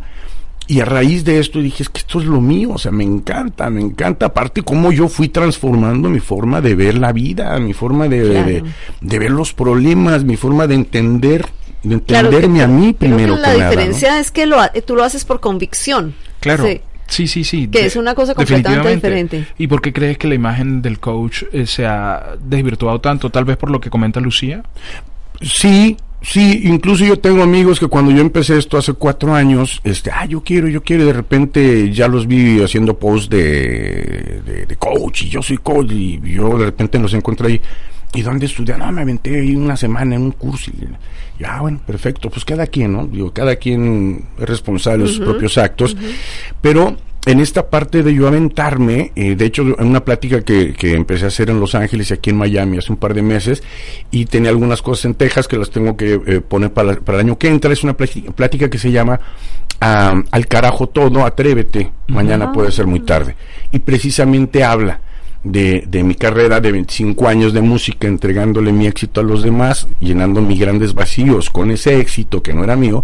Y 0.70 0.82
a 0.82 0.86
raíz 0.86 1.24
de 1.24 1.40
esto 1.40 1.60
dije, 1.60 1.84
es 1.84 1.90
que 1.90 2.00
esto 2.00 2.20
es 2.20 2.26
lo 2.26 2.42
mío, 2.42 2.72
o 2.74 2.78
sea, 2.78 2.92
me 2.92 3.04
encanta, 3.06 3.70
me 3.70 3.80
encanta. 3.82 4.26
Aparte, 4.28 4.64
cómo 4.64 4.92
yo 4.92 5.08
fui 5.08 5.30
transformando 5.30 6.10
mi 6.10 6.20
forma 6.20 6.60
de 6.60 6.76
ver 6.76 6.98
la 6.98 7.14
vida, 7.14 7.58
mi 7.60 7.74
forma 7.74 8.10
de, 8.10 8.30
Claro. 8.30 8.48
de, 8.48 8.64
de 9.00 9.20
ver 9.20 9.32
los 9.32 9.54
problemas, 9.54 10.26
mi 10.26 10.36
forma 10.36 10.68
de 10.68 10.76
entender, 10.76 11.46
de 11.84 12.02
Claro, 12.02 12.28
entenderme 12.28 12.58
que- 12.60 12.64
a 12.64 12.68
mí 12.68 12.94
creo 12.94 12.98
primero 13.16 13.36
que 13.36 13.42
que, 13.44 13.48
la 13.48 13.48
nada. 13.54 13.64
¿no? 13.64 13.70
diferencia 13.70 14.20
es 14.20 14.32
que 14.32 14.46
lo, 14.46 14.60
ha- 14.60 14.72
tú 14.86 14.96
lo 14.98 15.04
haces 15.06 15.24
por 15.24 15.40
convicción. 15.40 16.14
Claro. 16.42 16.66
Sí. 16.66 16.82
Sí, 17.10 17.26
sí, 17.28 17.46
sí. 17.46 17.70
Que 17.70 17.80
de- 17.80 17.86
es 17.86 17.96
una 17.96 18.14
cosa 18.14 18.36
completamente 18.36 18.94
diferente. 18.96 19.48
¿Y 19.58 19.68
por 19.68 19.82
qué 19.82 19.94
crees 19.94 20.18
que 20.18 20.28
la 20.28 20.36
imagen 20.36 20.82
del 20.82 21.00
coach 21.00 21.44
eh, 21.54 21.66
se 21.66 21.86
ha 21.86 22.36
desvirtuado 22.44 23.00
tanto? 23.00 23.30
Tal 23.30 23.46
vez 23.46 23.56
por 23.56 23.72
lo 23.72 23.80
que 23.80 23.90
comenta 23.90 24.20
Lucía. 24.20 24.62
Sí, 25.42 25.96
sí, 26.22 26.62
incluso 26.66 27.06
yo 27.06 27.20
tengo 27.20 27.44
amigos 27.44 27.80
que 27.80 27.88
cuando 27.88 28.12
yo 28.12 28.22
empecé 28.22 28.58
esto 28.58 28.78
hace 28.78 28.94
cuatro 28.94 29.34
años, 29.34 29.82
este, 29.84 30.12
ah, 30.12 30.26
yo 30.26 30.42
quiero, 30.42 30.68
yo 30.68 30.84
quiero, 30.84 31.04
y 31.04 31.08
de 31.08 31.14
repente 31.14 31.92
ya 31.92 32.08
los 32.08 32.28
vi 32.28 32.62
haciendo 32.62 32.98
posts 32.98 33.30
de, 33.30 34.42
de, 34.46 34.66
de 34.66 34.76
coach, 34.76 35.24
y 35.24 35.30
yo 35.30 35.42
soy 35.42 35.58
coach, 35.58 35.92
y 35.92 36.20
yo 36.22 36.58
de 36.58 36.66
repente 36.66 37.00
los 37.00 37.14
encontré 37.14 37.48
ahí, 37.48 37.62
¿y 38.14 38.22
dónde 38.22 38.46
estudié? 38.46 38.78
No, 38.78 38.92
me 38.92 39.02
aventé 39.02 39.40
ahí 39.40 39.56
una 39.56 39.78
semana 39.78 40.16
en 40.16 40.24
un 40.24 40.32
curso, 40.32 40.72
y, 40.72 40.86
y, 41.42 41.46
ah, 41.46 41.62
bueno, 41.62 41.80
perfecto, 41.86 42.30
pues 42.30 42.46
cada 42.46 42.68
quien, 42.68 42.94
¿no? 42.94 43.06
Digo, 43.08 43.32
cada 43.32 43.56
quien 43.56 44.26
es 44.40 44.50
responsable 44.50 45.04
de 45.04 45.10
sus 45.10 45.20
propios 45.20 45.58
actos, 45.58 45.96
pero 46.62 46.98
en 47.28 47.42
esta 47.42 47.70
parte 47.70 48.04
de 48.04 48.14
yo 48.14 48.26
aventarme, 48.26 49.12
eh, 49.16 49.36
de 49.36 49.46
hecho, 49.46 49.64
en 49.64 49.88
una 49.88 50.06
plática 50.06 50.42
que, 50.42 50.74
que 50.74 50.94
empecé 50.94 51.26
a 51.26 51.28
hacer 51.28 51.50
en 51.50 51.60
Los 51.60 51.76
Ángeles 51.76 52.10
y 52.10 52.14
aquí 52.14 52.30
en 52.30 52.38
Miami 52.38 52.78
hace 52.78 52.90
un 52.90 52.98
par 52.98 53.14
de 53.14 53.22
meses, 53.22 53.62
y 54.12 54.26
tenía 54.26 54.50
algunas 54.50 54.82
cosas 54.82 55.06
en 55.06 55.16
Texas 55.16 55.46
que 55.46 55.58
las 55.58 55.70
tengo 55.70 55.98
que 55.98 56.22
eh, 56.26 56.40
poner 56.40 56.72
para, 56.72 56.96
para, 56.96 57.20
el 57.20 57.26
año 57.26 57.38
que 57.38 57.50
entra, 57.50 57.74
es 57.74 57.84
una 57.84 57.98
plática, 57.98 58.32
plática 58.32 58.70
que 58.70 58.78
se 58.78 58.92
llama 58.92 59.20
Al 59.82 60.48
carajo 60.48 60.88
todo, 60.88 61.26
atrévete, 61.26 61.92
mañana 62.08 62.54
puede 62.54 62.72
ser 62.72 62.88
muy 62.88 63.02
tarde. 63.02 63.36
Y 63.74 63.80
precisamente 63.80 64.64
habla 64.64 65.02
de, 65.44 65.84
de, 65.86 66.04
mi 66.04 66.16
carrera 66.16 66.62
de 66.62 66.72
25 66.72 67.28
años 67.28 67.52
de 67.52 67.62
música, 67.62 68.08
entregándole 68.08 68.72
mi 68.72 68.88
éxito 68.88 69.20
a 69.20 69.24
los 69.26 69.44
demás, 69.44 69.90
llenando 70.00 70.42
mis 70.42 70.62
grandes 70.62 70.94
vacíos 70.94 71.50
con 71.50 71.72
ese 71.72 72.00
éxito 72.00 72.42
que 72.42 72.54
no 72.54 72.64
era 72.64 72.78
mío, 72.78 73.04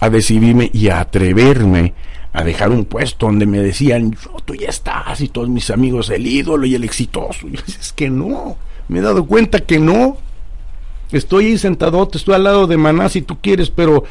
a 0.00 0.08
decidirme 0.10 0.70
y 0.72 0.90
a 0.90 1.00
atreverme 1.00 1.94
a 2.32 2.44
dejar 2.44 2.70
un 2.70 2.84
puesto 2.84 3.26
donde 3.26 3.46
me 3.46 3.58
decían, 3.58 4.16
tú 4.44 4.54
ya 4.54 4.68
estás, 4.68 5.20
y 5.20 5.28
todos 5.28 5.48
mis 5.48 5.70
amigos, 5.70 6.10
el 6.10 6.26
ídolo 6.26 6.66
y 6.66 6.74
el 6.74 6.84
exitoso. 6.84 7.48
Y 7.48 7.52
yo 7.52 7.62
es 7.66 7.92
que 7.92 8.10
no, 8.10 8.56
me 8.88 8.98
he 8.98 9.02
dado 9.02 9.24
cuenta 9.26 9.60
que 9.60 9.78
no. 9.78 10.18
Estoy 11.10 11.46
ahí 11.46 11.58
sentado, 11.58 12.08
estoy 12.12 12.34
al 12.34 12.44
lado 12.44 12.66
de 12.66 12.76
Maná 12.76 13.08
si 13.08 13.22
tú 13.22 13.38
quieres, 13.40 13.70
pero 13.70 14.04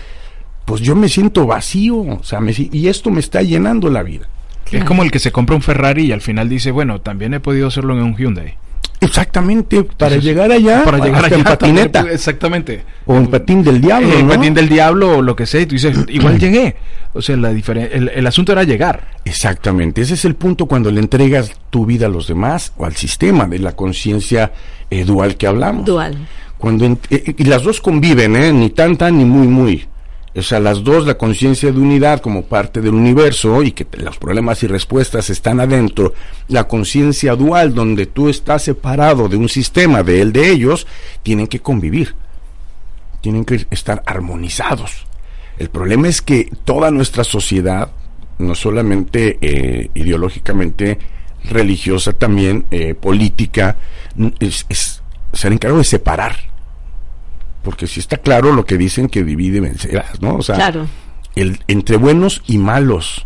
pues 0.66 0.82
yo 0.82 0.96
me 0.96 1.10
siento 1.10 1.46
vacío, 1.46 1.98
o 1.98 2.24
sea, 2.24 2.40
me, 2.40 2.54
y 2.58 2.88
esto 2.88 3.12
me 3.12 3.20
está 3.20 3.42
llenando 3.42 3.90
la 3.90 4.04
vida. 4.04 4.28
Es 4.72 4.84
como 4.84 5.04
el 5.04 5.12
que 5.12 5.20
se 5.20 5.32
compra 5.32 5.56
un 5.56 5.62
Ferrari 5.62 6.06
y 6.06 6.12
al 6.12 6.22
final 6.22 6.50
dice, 6.50 6.72
bueno, 6.72 7.00
también 7.00 7.34
he 7.34 7.40
podido 7.40 7.68
hacerlo 7.68 7.94
en 7.94 8.04
un 8.04 8.18
Hyundai. 8.18 8.56
Exactamente, 9.00 9.84
para 9.84 10.18
llegar 10.18 10.52
allá, 10.52 10.84
para 10.84 10.98
llegar 10.98 11.26
allá 11.26 11.38
en 11.38 11.44
patineta. 11.44 12.06
Exactamente. 12.12 12.84
O 13.06 13.16
en 13.16 13.28
patín 13.28 13.64
del 13.64 13.80
diablo. 13.80 14.12
En 14.18 14.28
patín 14.28 14.54
del 14.54 14.68
diablo 14.68 15.18
o 15.18 15.22
lo 15.22 15.36
que 15.36 15.46
sea, 15.46 15.62
y 15.62 15.66
tú 15.66 15.76
dices, 15.76 15.98
igual 16.08 16.40
llegué. 16.40 16.76
O 17.14 17.22
sea, 17.22 17.36
la 17.38 17.50
el, 17.52 18.12
el, 18.14 18.28
asunto 18.28 18.52
era 18.52 18.64
llegar. 18.64 19.08
Exactamente, 19.26 20.02
ese 20.02 20.16
es 20.16 20.26
el 20.26 20.36
punto 20.36 20.66
cuando 20.66 20.92
le 20.92 21.00
entregas 21.00 21.52
tu 21.70 21.86
vida 21.86 22.08
a 22.08 22.10
los 22.10 22.28
demás 22.28 22.74
o 22.78 22.86
al 22.86 22.96
sistema 22.96 23.48
de 23.48 23.60
la 23.60 23.74
conciencia 23.74 24.52
eh, 24.90 25.04
dual 25.04 25.36
que 25.36 25.48
hablamos. 25.48 25.86
Dual. 25.86 26.28
Cuando 26.58 26.86
eh, 27.10 27.36
y 27.38 27.44
las 27.44 27.64
dos 27.64 27.82
conviven, 27.82 28.36
¿eh? 28.36 28.52
ni 28.52 28.70
tan 28.72 28.98
tan 28.98 29.18
ni 29.18 29.26
muy 29.26 29.48
muy 29.48 29.88
o 30.38 30.44
sea, 30.44 30.60
las 30.60 30.84
dos, 30.84 31.08
la 31.08 31.18
conciencia 31.18 31.72
de 31.72 31.80
unidad 31.80 32.22
como 32.22 32.44
parte 32.44 32.80
del 32.80 32.94
universo 32.94 33.64
y 33.64 33.72
que 33.72 33.88
los 33.98 34.18
problemas 34.18 34.62
y 34.62 34.68
respuestas 34.68 35.30
están 35.32 35.60
adentro, 35.60 36.14
la 36.48 36.68
conciencia 36.68 37.36
dual 37.36 37.74
donde 37.74 38.06
tú 38.06 38.30
estás 38.30 38.64
separado 38.64 39.30
de 39.30 39.36
un 39.36 39.50
sistema, 39.50 40.04
de 40.04 40.22
él, 40.22 40.32
de 40.32 40.52
ellos, 40.52 40.86
tienen 41.24 41.48
que 41.48 41.60
convivir, 41.60 42.14
tienen 43.22 43.46
que 43.46 43.66
estar 43.72 44.04
armonizados. 44.06 45.08
El 45.58 45.70
problema 45.70 46.08
es 46.08 46.22
que 46.22 46.52
toda 46.66 46.92
nuestra 46.92 47.24
sociedad, 47.24 47.90
no 48.38 48.54
solamente 48.54 49.40
eh, 49.42 49.90
ideológicamente 49.96 51.00
religiosa, 51.46 52.14
también 52.14 52.66
eh, 52.70 52.94
política, 52.94 53.78
es, 54.40 55.02
se 55.34 55.48
ha 55.48 55.52
encargado 55.52 55.80
de 55.80 55.84
separar 55.84 56.57
porque 57.64 57.88
si 57.88 58.00
está 58.00 58.18
claro 58.18 58.54
lo 58.54 58.66
que 58.66 58.78
dicen 58.78 59.10
que 59.10 59.24
divide 59.24 59.60
vencerás, 59.60 60.22
¿no? 60.22 60.36
O 60.36 60.42
sea, 60.42 60.72
el, 61.36 61.60
entre 61.68 61.98
buenos 61.98 62.42
y 62.48 62.58
malos, 62.58 63.26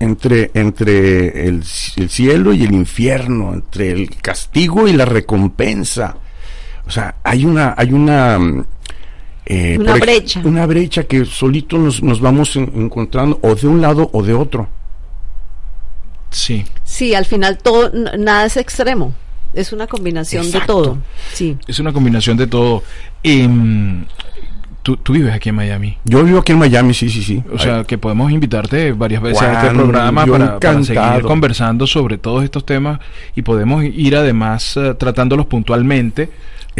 entre, 0.00 0.50
entre 0.54 1.46
el, 1.46 1.64
cielo 1.64 2.52
y 2.52 2.64
el 2.64 2.72
infierno, 2.72 3.52
entre 3.52 3.90
el 3.90 4.10
castigo 4.16 4.86
y 4.88 4.92
la 4.92 5.04
recompensa. 5.04 6.16
O 6.86 6.90
sea, 6.90 7.16
hay 7.22 7.44
una, 7.44 7.74
hay 7.76 7.92
una 7.92 8.38
eh, 9.46 9.76
una 9.78 9.96
brecha. 9.96 10.40
Una 10.44 10.66
brecha 10.66 11.04
que 11.04 11.24
solito 11.24 11.78
nos, 11.78 12.02
nos 12.02 12.20
vamos 12.20 12.56
encontrando 12.56 13.38
o 13.42 13.54
de 13.54 13.66
un 13.66 13.80
lado 13.80 14.10
o 14.12 14.22
de 14.22 14.34
otro. 14.34 14.68
Sí. 16.30 16.64
Sí, 16.82 17.14
al 17.14 17.24
final 17.24 17.58
todo, 17.58 17.90
nada 18.18 18.46
es 18.46 18.56
extremo. 18.56 19.14
Es 19.54 19.72
una 19.72 19.86
combinación 19.86 20.50
de 20.50 20.60
todo. 20.60 20.98
Sí. 21.32 21.56
Es 21.66 21.78
una 21.78 21.92
combinación 21.92 22.36
de 22.36 22.46
todo. 22.46 22.82
Em, 23.22 24.04
¿tú, 24.82 25.12
vives 25.12 25.32
aquí 25.32 25.48
en 25.48 25.54
Miami. 25.54 25.98
Yo 26.04 26.22
vivo 26.22 26.40
aquí 26.40 26.52
en 26.52 26.58
Miami, 26.58 26.92
sí, 26.92 27.08
sí, 27.08 27.22
sí. 27.22 27.42
O 27.52 27.58
sea, 27.58 27.84
que 27.84 27.96
podemos 27.96 28.30
invitarte 28.30 28.92
varias 28.92 29.22
veces 29.22 29.42
a 29.42 29.62
este 29.62 29.74
programa 29.74 30.26
para, 30.26 30.84
seguir 30.84 31.22
conversando 31.22 31.86
sobre 31.86 32.18
todos 32.18 32.44
estos 32.44 32.66
temas 32.66 33.00
y 33.34 33.42
podemos 33.42 33.82
ir 33.84 34.16
además 34.16 34.76
uh, 34.76 34.94
tratándolos 34.94 35.46
puntualmente 35.46 36.30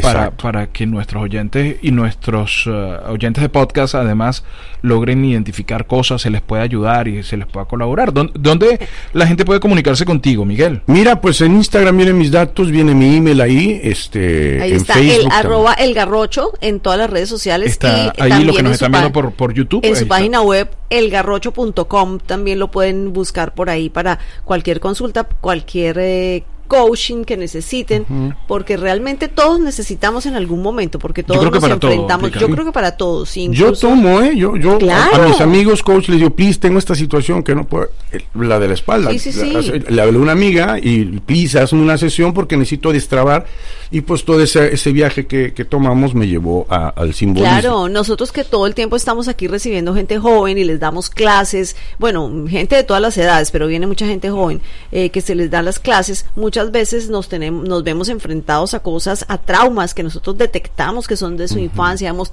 para, 0.02 0.30
para, 0.32 0.66
que 0.68 0.86
nuestros 0.86 1.22
oyentes 1.22 1.76
y 1.82 1.90
nuestros 1.90 2.66
uh, 2.66 3.10
oyentes 3.10 3.42
de 3.42 3.48
podcast 3.48 3.94
además 3.94 4.44
logren 4.82 5.24
identificar 5.24 5.86
cosas, 5.86 6.22
se 6.22 6.30
les 6.30 6.42
pueda 6.42 6.62
ayudar 6.62 7.08
y 7.08 7.22
se 7.22 7.36
les 7.36 7.46
pueda 7.46 7.66
colaborar. 7.66 8.12
¿Dónde, 8.12 8.86
la 9.12 9.26
gente 9.26 9.44
puede 9.44 9.60
comunicarse 9.60 10.04
contigo, 10.04 10.44
Miguel? 10.44 10.82
Mira, 10.86 11.20
pues 11.20 11.40
en 11.40 11.54
Instagram 11.54 11.96
vienen 11.96 12.18
mis 12.18 12.30
datos, 12.30 12.70
viene 12.70 12.94
mi 12.94 13.16
email 13.16 13.40
ahí, 13.40 13.80
este, 13.82 14.60
ahí 14.60 14.72
está 14.72 14.98
el 14.98 15.28
arroba 15.30 15.74
el 15.74 15.94
garrocho 15.94 16.52
en 16.60 16.80
todas 16.80 16.98
las 16.98 17.10
redes 17.10 17.28
sociales. 17.28 17.70
Está 17.70 18.12
ahí 18.18 18.44
lo 18.44 18.54
que 18.54 18.62
nos 18.62 18.72
están 18.72 18.92
viendo 18.92 19.12
por, 19.12 19.32
por 19.32 19.54
YouTube. 19.54 19.84
En 19.84 19.96
su 19.96 20.06
página 20.06 20.42
web 20.42 20.68
elgarrocho.com 20.90 22.18
también 22.18 22.58
lo 22.58 22.70
pueden 22.70 23.12
buscar 23.12 23.54
por 23.54 23.70
ahí 23.70 23.88
para 23.88 24.18
cualquier 24.44 24.80
consulta, 24.80 25.24
cualquier 25.24 25.98
eh, 25.98 26.44
coaching 26.66 27.24
que 27.24 27.36
necesiten, 27.36 28.34
porque 28.46 28.76
realmente 28.76 29.28
todos 29.28 29.60
necesitamos 29.60 30.26
en 30.26 30.34
algún 30.34 30.62
momento, 30.62 30.98
porque 30.98 31.22
todos 31.22 31.50
nos 31.50 31.70
enfrentamos. 31.70 32.30
yo 32.32 32.48
creo 32.48 32.64
que 32.64 32.72
para 32.72 32.96
todos. 32.96 33.34
Yo 33.34 33.72
tomo, 33.72 34.20
¿eh? 34.20 34.36
Yo, 34.36 34.56
yo 34.56 34.78
a, 34.90 35.18
mis 35.26 35.40
amigos 35.40 35.82
coach 35.82 36.08
les 36.08 36.18
digo, 36.18 36.30
please, 36.30 36.58
tengo 36.58 36.78
esta 36.78 36.94
situación 36.94 37.42
que 37.42 37.54
no 37.54 37.64
puedo, 37.66 37.88
la 38.34 38.58
de 38.58 38.68
la 38.68 38.74
espalda. 38.74 39.10
Le 39.10 40.02
hablé 40.02 40.18
a 40.18 40.20
una 40.20 40.32
amiga 40.32 40.78
y 40.80 41.04
please, 41.20 41.58
hazme 41.58 41.80
una 41.80 41.98
sesión 41.98 42.32
porque 42.32 42.56
necesito 42.56 42.92
destrabar 42.92 43.46
y 43.90 44.00
pues 44.00 44.24
todo 44.24 44.40
ese, 44.40 44.74
ese 44.74 44.92
viaje 44.92 45.26
que, 45.26 45.52
que 45.52 45.64
tomamos 45.64 46.14
me 46.14 46.26
llevó 46.26 46.66
al 46.68 47.14
simbolismo. 47.14 47.60
Claro, 47.60 47.88
nosotros 47.88 48.32
que 48.32 48.44
todo 48.44 48.66
el 48.66 48.74
tiempo 48.74 48.96
estamos 48.96 49.28
aquí 49.28 49.46
recibiendo 49.46 49.94
gente 49.94 50.18
joven 50.18 50.58
y 50.58 50.64
les 50.64 50.80
damos 50.80 51.10
clases, 51.10 51.76
bueno, 51.98 52.30
gente 52.48 52.76
de 52.76 52.84
todas 52.84 53.02
las 53.02 53.16
edades, 53.16 53.50
pero 53.50 53.66
viene 53.66 53.86
mucha 53.86 54.06
gente 54.06 54.30
joven 54.30 54.60
eh, 54.92 55.10
que 55.10 55.20
se 55.20 55.34
les 55.34 55.50
da 55.50 55.62
las 55.62 55.78
clases, 55.78 56.26
muchas 56.54 56.70
veces 56.70 57.10
nos 57.10 57.28
tenemos, 57.28 57.68
nos 57.68 57.82
vemos 57.82 58.08
enfrentados 58.08 58.74
a 58.74 58.78
cosas, 58.78 59.24
a 59.26 59.38
traumas 59.38 59.92
que 59.92 60.04
nosotros 60.04 60.38
detectamos 60.38 61.08
que 61.08 61.16
son 61.16 61.36
de 61.36 61.48
su 61.48 61.58
infancia, 61.58 62.10
hemos, 62.10 62.30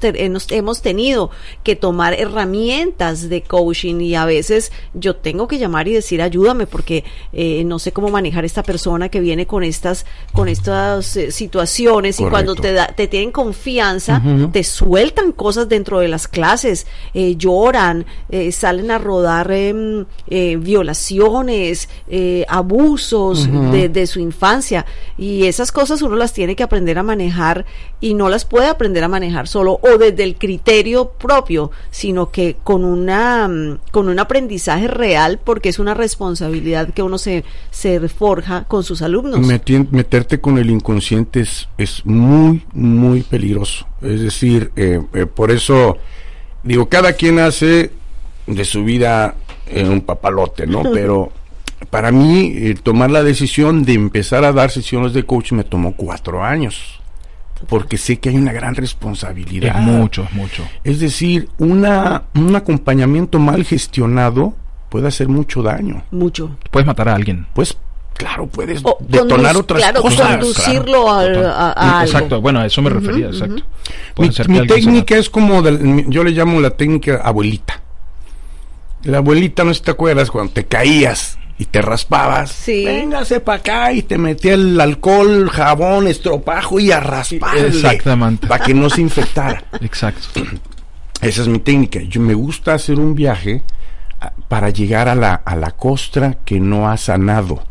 hemos, 0.51 0.81
tenido 0.83 1.31
que 1.63 1.75
tomar 1.75 2.13
herramientas 2.13 3.29
de 3.29 3.41
coaching 3.41 3.99
y 3.99 4.13
a 4.13 4.25
veces 4.25 4.71
yo 4.93 5.15
tengo 5.15 5.47
que 5.47 5.57
llamar 5.57 5.87
y 5.87 5.93
decir 5.93 6.21
ayúdame 6.21 6.67
porque 6.67 7.03
eh, 7.33 7.63
no 7.65 7.79
sé 7.79 7.93
cómo 7.93 8.09
manejar 8.09 8.45
esta 8.45 8.61
persona 8.61 9.09
que 9.09 9.21
viene 9.21 9.47
con 9.47 9.63
estas, 9.63 10.05
con 10.33 10.47
estas 10.47 11.17
eh, 11.17 11.31
situaciones 11.31 12.19
y 12.19 12.25
cuando 12.25 12.53
te, 12.53 12.73
da, 12.73 12.89
te 12.89 13.07
tienen 13.07 13.31
confianza, 13.31 14.21
te 14.51 14.63
sueltan 14.63 15.31
cosas 15.31 15.67
dentro 15.67 15.99
de 15.99 16.09
las 16.09 16.27
clases, 16.27 16.85
eh, 17.15 17.37
lloran, 17.37 18.05
salen 18.51 18.91
a 18.91 18.99
rodar 18.99 19.51
em, 19.51 20.05
violaciones, 20.27 21.89
abusos 22.47 23.49
de, 23.71 23.89
de 23.89 24.10
su 24.11 24.19
infancia 24.19 24.85
y 25.17 25.45
esas 25.45 25.71
cosas 25.71 26.01
uno 26.01 26.15
las 26.15 26.33
tiene 26.33 26.55
que 26.55 26.63
aprender 26.63 26.99
a 26.99 27.03
manejar 27.03 27.65
y 27.99 28.13
no 28.13 28.29
las 28.29 28.45
puede 28.45 28.67
aprender 28.67 29.03
a 29.03 29.07
manejar 29.07 29.47
solo 29.47 29.79
o 29.81 29.97
desde 29.97 30.23
el 30.23 30.35
criterio 30.35 31.09
propio, 31.09 31.71
sino 31.89 32.29
que 32.29 32.57
con 32.63 32.85
una 32.85 33.47
mm, 33.47 33.79
con 33.91 34.09
un 34.09 34.19
aprendizaje 34.19 34.87
real 34.87 35.39
porque 35.43 35.69
es 35.69 35.79
una 35.79 35.93
responsabilidad 35.93 36.93
que 36.93 37.01
uno 37.01 37.17
se, 37.17 37.43
se 37.71 38.07
forja 38.09 38.65
con 38.67 38.83
sus 38.83 39.01
alumnos. 39.01 39.39
meterte 39.91 40.39
con 40.39 40.57
el 40.57 40.69
inconsciente 40.69 41.41
es, 41.41 41.67
es 41.77 42.05
muy 42.05 42.63
muy 42.73 43.21
peligroso. 43.23 43.87
Es 44.01 44.21
decir, 44.21 44.71
eh, 44.75 45.01
eh, 45.13 45.25
por 45.25 45.51
eso 45.51 45.97
digo, 46.63 46.89
cada 46.89 47.13
quien 47.13 47.39
hace 47.39 47.91
de 48.47 48.65
su 48.65 48.83
vida 48.83 49.35
en 49.67 49.89
un 49.89 50.01
papalote, 50.01 50.67
¿no? 50.67 50.83
Pero 50.93 51.31
para 51.89 52.11
mí, 52.11 52.51
eh, 52.55 52.75
tomar 52.81 53.11
la 53.11 53.23
decisión 53.23 53.83
de 53.83 53.93
empezar 53.93 54.45
a 54.45 54.53
dar 54.53 54.69
sesiones 54.71 55.13
de 55.13 55.23
coach 55.23 55.51
me 55.51 55.63
tomó 55.63 55.93
cuatro 55.93 56.43
años. 56.43 56.99
Porque 57.67 57.97
sé 57.97 58.19
que 58.19 58.29
hay 58.29 58.37
una 58.37 58.51
gran 58.51 58.73
responsabilidad. 58.73 59.77
Es 59.77 59.81
mucho, 59.83 60.23
es 60.23 60.33
mucho. 60.33 60.67
Es 60.83 60.99
decir, 60.99 61.49
una, 61.59 62.23
un 62.33 62.55
acompañamiento 62.55 63.37
mal 63.37 63.63
gestionado 63.63 64.55
puede 64.89 65.07
hacer 65.07 65.27
mucho 65.27 65.61
daño. 65.61 66.03
Mucho. 66.11 66.57
Puedes 66.71 66.87
matar 66.87 67.09
a 67.09 67.15
alguien. 67.15 67.45
Pues 67.53 67.77
claro, 68.15 68.47
puedes 68.47 68.81
detonar 69.07 69.55
otras 69.57 69.79
claro, 69.79 70.01
cosas. 70.01 70.37
conducirlo 70.37 71.11
a, 71.11 72.03
Exacto, 72.03 72.41
bueno, 72.41 72.59
a 72.59 72.65
eso 72.65 72.81
me 72.81 72.89
refería, 72.89 73.27
exacto. 73.27 73.63
Mi, 74.17 74.67
técnica 74.67 75.17
es 75.17 75.29
como, 75.29 75.63
yo 76.07 76.23
le 76.23 76.31
llamo 76.31 76.59
la 76.59 76.71
técnica 76.71 77.21
abuelita. 77.23 77.79
La 79.03 79.19
abuelita, 79.19 79.63
no 79.63 79.73
sé 79.73 79.79
si 79.79 79.85
te 79.85 79.91
acuerdas, 79.91 80.29
cuando 80.29 80.53
te 80.53 80.65
caías 80.65 81.37
y 81.61 81.65
te 81.65 81.79
raspabas. 81.79 82.51
Sí. 82.51 82.85
Véngase 82.85 83.39
para 83.39 83.59
acá 83.59 83.93
y 83.93 84.01
te 84.01 84.17
metía 84.17 84.55
el 84.55 84.81
alcohol, 84.81 85.47
jabón, 85.47 86.07
estropajo 86.07 86.79
y 86.79 86.91
a 86.91 86.99
rasparle. 86.99 87.67
Exactamente. 87.67 88.47
Para 88.47 88.65
que 88.65 88.73
no 88.73 88.89
se 88.89 89.01
infectara. 89.01 89.63
Exacto. 89.79 90.41
Esa 91.21 91.41
es 91.43 91.47
mi 91.47 91.59
técnica. 91.59 91.99
Yo 91.99 92.19
me 92.19 92.33
gusta 92.33 92.73
hacer 92.73 92.97
un 92.99 93.13
viaje 93.13 93.61
para 94.47 94.71
llegar 94.71 95.07
a 95.07 95.13
la, 95.13 95.35
a 95.35 95.55
la 95.55 95.69
costra 95.69 96.39
que 96.43 96.59
no 96.59 96.89
ha 96.89 96.97
sanado. 96.97 97.63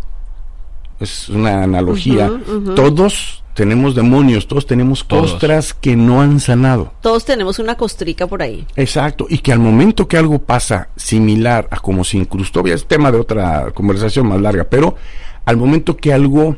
Es 1.01 1.29
una 1.29 1.65
analogía. 1.65 2.31
Todos 2.77 3.40
tenemos 3.55 3.95
demonios, 3.95 4.47
todos 4.47 4.67
tenemos 4.67 5.07
Todos. 5.07 5.33
costras 5.33 5.75
que 5.75 5.97
no 5.97 6.21
han 6.21 6.41
sanado. 6.41 6.93
Todos 7.01 7.25
tenemos 7.25 7.59
una 7.59 7.77
costrica 7.77 8.27
por 8.27 8.43
ahí. 8.43 8.67
Exacto, 8.77 9.27
y 9.29 9.39
que 9.39 9.53
al 9.53 9.59
momento 9.59 10.09
que 10.09 10.17
algo 10.17 10.39
pasa 10.39 10.89
similar 10.97 11.69
a 11.71 11.79
como 11.81 12.05
se 12.05 12.17
incrustó, 12.19 12.65
ya 12.67 12.75
es 12.75 12.87
tema 12.87 13.11
de 13.11 13.19
otra 13.19 13.71
conversación 13.73 14.29
más 14.29 14.41
larga, 14.41 14.65
pero 14.65 14.97
al 15.45 15.57
momento 15.57 15.97
que 15.97 16.13
algo, 16.13 16.57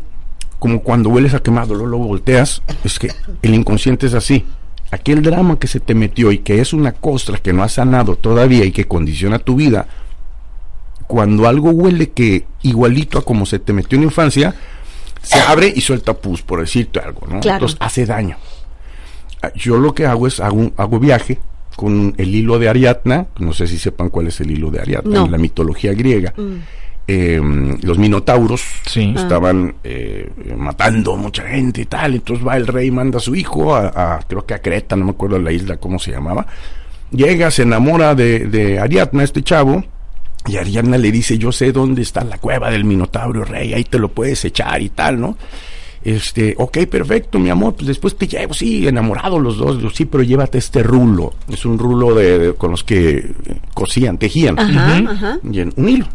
como 0.59 0.83
cuando 0.83 1.11
hueles 1.11 1.35
a 1.35 1.43
quemado, 1.43 1.75
luego 1.75 1.89
lo 1.89 1.99
volteas, 1.99 2.63
es 2.85 2.99
que 2.99 3.13
el 3.43 3.55
inconsciente 3.55 4.07
es 4.07 4.15
así. 4.15 4.45
Aquel 4.91 5.23
drama 5.23 5.59
que 5.59 5.69
se 5.69 5.81
te 5.81 5.95
metió 5.95 6.33
y 6.33 6.39
que 6.39 6.61
es 6.61 6.75
una 6.75 6.93
costra 6.93 7.39
que 7.39 7.55
no 7.55 7.63
ha 7.63 7.69
sanado 7.69 8.17
todavía 8.17 8.65
y 8.67 8.73
que 8.73 8.87
condiciona 8.87 9.39
tu 9.39 9.57
vida, 9.57 9.87
cuando 11.07 11.49
algo 11.49 11.71
huele 11.71 12.11
que 12.11 12.47
igualito 12.63 13.19
a 13.19 13.25
como 13.25 13.47
se 13.47 13.59
te 13.59 13.73
metió 13.73 13.97
en 13.97 14.03
la 14.03 14.07
infancia, 14.09 14.55
se 15.23 15.41
abre 15.41 15.73
y 15.75 15.81
suelta 15.81 16.15
pus, 16.15 16.43
por 16.43 16.61
decirte 16.61 17.01
algo, 17.01 17.23
¿no? 17.29 17.41
Claro. 17.41 17.57
Entonces 17.57 17.77
hace 17.81 18.05
daño. 18.07 18.37
Ah, 19.43 19.51
Yo 19.55 19.77
lo 19.79 19.95
que 19.95 20.07
hago 20.07 20.27
es 20.27 20.41
hago, 20.41 20.57
un- 20.57 20.73
hago 20.77 20.99
viaje 20.99 21.39
con 21.77 22.15
el 22.19 22.35
hilo 22.35 22.59
de 22.59 22.69
Ariadna, 22.69 23.27
no 23.39 23.53
sé 23.53 23.67
si 23.67 23.79
sepan 23.79 24.09
cuál 24.11 24.27
es 24.29 24.41
el 24.41 24.51
hilo 24.51 24.71
de 24.71 24.81
Ariadna, 24.81 25.19
No. 25.21 25.25
en 25.27 25.33
la 25.33 25.39
mitología 25.39 25.93
griega. 25.95 26.33
Eh, 27.09 27.41
los 27.83 27.99
minotauros 27.99 28.63
Sí. 28.87 29.13
estaban 29.17 29.75
eh, 29.83 30.31
matando 30.57 31.17
mucha 31.17 31.43
gente 31.43 31.81
y 31.83 31.85
tal, 31.87 32.15
entonces 32.15 32.47
va 32.47 32.57
el 32.57 32.67
rey, 32.69 32.91
manda 32.93 33.19
a 33.19 33.21
su 33.21 33.35
hijo 33.35 33.75
a, 33.75 33.89
a- 34.17 34.21
creo 34.29 34.47
que 34.47 34.55
a 34.55 34.61
Creta, 34.63 34.95
no 34.95 35.07
me 35.07 35.11
acuerdo 35.11 35.39
la 35.41 35.51
isla 35.51 35.79
cómo 35.79 35.99
se 35.99 36.13
llamaba, 36.13 36.47
llega, 37.11 37.51
se 37.51 37.63
enamora 37.63 38.15
de, 38.15 38.41
de 38.47 38.79
Ariadna, 38.79 39.25
este 39.25 39.43
chavo, 39.43 39.83
y 40.47 40.57
Ariadna 40.57 40.99
le 40.99 41.13
dice, 41.13 41.39
yo 41.39 41.53
sé 41.53 41.73
dónde 41.73 42.03
está 42.03 42.25
la 42.25 42.39
cueva 42.39 42.71
del 42.71 42.85
Minotauro, 42.85 43.45
rey, 43.45 43.75
ahí 43.75 43.85
te 43.85 43.99
lo 43.99 44.09
puedes 44.09 44.45
echar 44.45 44.81
y 44.83 44.89
tal, 44.89 45.21
¿no? 45.21 45.37
Este, 46.05 46.55
ok, 46.59 46.79
perfecto, 46.91 47.39
mi 47.39 47.49
amor, 47.49 47.75
pues 47.77 47.87
después 47.87 48.17
te 48.17 48.27
llevo, 48.27 48.53
sí, 48.55 48.89
enamorados 48.89 49.41
los 49.41 49.57
dos, 49.57 49.79
sí, 49.95 50.05
pero 50.05 50.25
llévate 50.25 50.59
este 50.59 50.83
rulo, 50.83 51.33
es 51.49 51.65
un 51.65 51.79
rulo 51.79 52.13
de, 52.15 52.39
de- 52.39 52.55
con 52.55 52.73
los 52.73 52.83
que 52.83 53.19
eh, 53.19 53.33
cosían, 53.73 54.19
tejían, 54.19 54.59
Ajá, 54.59 55.39
y 55.49 55.61
en 55.61 55.73
un 55.77 55.89
hilo. 55.89 56.07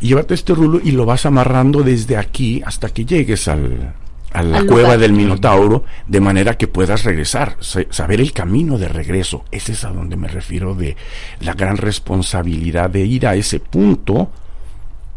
Llévate 0.00 0.32
este 0.34 0.54
rulo 0.54 0.80
y 0.82 0.92
lo 0.92 1.04
vas 1.04 1.26
amarrando 1.26 1.82
desde 1.82 2.16
aquí 2.16 2.62
hasta 2.64 2.88
que 2.88 3.04
llegues 3.04 3.48
al, 3.48 3.92
a 4.36 4.42
la 4.42 4.58
Al 4.58 4.66
cueva 4.66 4.82
lugar. 4.82 4.98
del 4.98 5.12
Minotauro, 5.12 5.84
de 6.06 6.20
manera 6.20 6.56
que 6.58 6.68
puedas 6.68 7.04
regresar, 7.04 7.56
sa- 7.60 7.84
saber 7.90 8.20
el 8.20 8.32
camino 8.32 8.76
de 8.78 8.88
regreso. 8.88 9.44
Ese 9.50 9.72
es 9.72 9.84
a 9.84 9.90
donde 9.90 10.16
me 10.16 10.28
refiero 10.28 10.74
de 10.74 10.96
la 11.40 11.54
gran 11.54 11.76
responsabilidad 11.76 12.90
de 12.90 13.04
ir 13.06 13.26
a 13.26 13.34
ese 13.34 13.60
punto, 13.60 14.30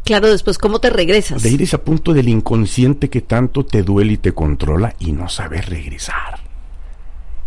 Claro, 0.06 0.28
después, 0.32 0.58
¿cómo 0.58 0.80
te 0.80 0.90
regresas? 0.90 1.44
de 1.44 1.50
ir 1.50 1.62
a 1.62 1.64
ese 1.66 1.78
punto 1.78 2.14
del 2.14 2.30
inconsciente 2.30 3.10
que 3.10 3.22
tanto 3.22 3.66
te 3.66 3.84
duele 3.84 4.14
y 4.14 4.18
te 4.18 4.32
controla 4.34 4.96
y 5.00 5.12
no 5.12 5.28
saber 5.30 5.70
regresar. 5.70 6.40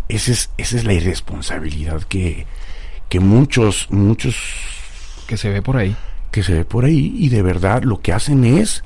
Ese 0.08 0.32
es, 0.32 0.50
esa 0.58 0.76
es 0.76 0.84
la 0.84 0.92
irresponsabilidad 0.92 2.02
que, 2.02 2.46
que 3.08 3.18
muchos, 3.20 3.88
muchos 3.90 4.36
Que 5.26 5.36
se 5.38 5.48
ve 5.48 5.62
por 5.62 5.76
ahí. 5.78 5.96
que 6.30 6.42
se 6.42 6.52
ve 6.52 6.64
por 6.64 6.84
ahí 6.84 7.14
y 7.18 7.30
de 7.30 7.40
verdad 7.42 7.82
lo 7.82 8.00
que 8.00 8.12
hacen 8.12 8.44
es 8.44 8.84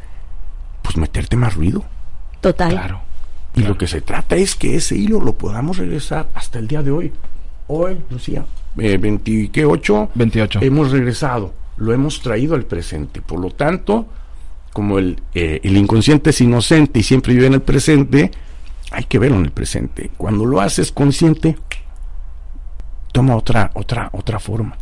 pues 0.82 0.96
meterte 0.96 1.36
más 1.36 1.54
ruido. 1.54 1.84
Total. 2.46 2.70
Claro. 2.70 3.00
Y 3.56 3.62
lo 3.62 3.76
que 3.76 3.88
se 3.88 4.02
trata 4.02 4.36
es 4.36 4.54
que 4.54 4.76
ese 4.76 4.94
hilo 4.94 5.18
lo 5.18 5.32
podamos 5.32 5.78
regresar 5.78 6.28
hasta 6.32 6.60
el 6.60 6.68
día 6.68 6.80
de 6.80 6.92
hoy. 6.92 7.12
Hoy, 7.66 7.98
Lucía, 8.08 8.46
eh, 8.78 8.98
28, 8.98 10.10
28. 10.14 10.60
hemos 10.62 10.92
regresado, 10.92 11.52
lo 11.76 11.92
hemos 11.92 12.20
traído 12.20 12.54
al 12.54 12.64
presente. 12.64 13.20
Por 13.20 13.40
lo 13.40 13.50
tanto, 13.50 14.06
como 14.72 15.00
el, 15.00 15.20
eh, 15.34 15.58
el 15.64 15.76
inconsciente 15.76 16.30
es 16.30 16.40
inocente 16.40 17.00
y 17.00 17.02
siempre 17.02 17.34
vive 17.34 17.48
en 17.48 17.54
el 17.54 17.62
presente, 17.62 18.30
hay 18.92 19.02
que 19.02 19.18
verlo 19.18 19.38
en 19.38 19.46
el 19.46 19.50
presente. 19.50 20.12
Cuando 20.16 20.44
lo 20.44 20.60
haces 20.60 20.92
consciente, 20.92 21.56
toma 23.10 23.34
otra, 23.34 23.72
otra, 23.74 24.08
otra 24.12 24.38
forma. 24.38 24.76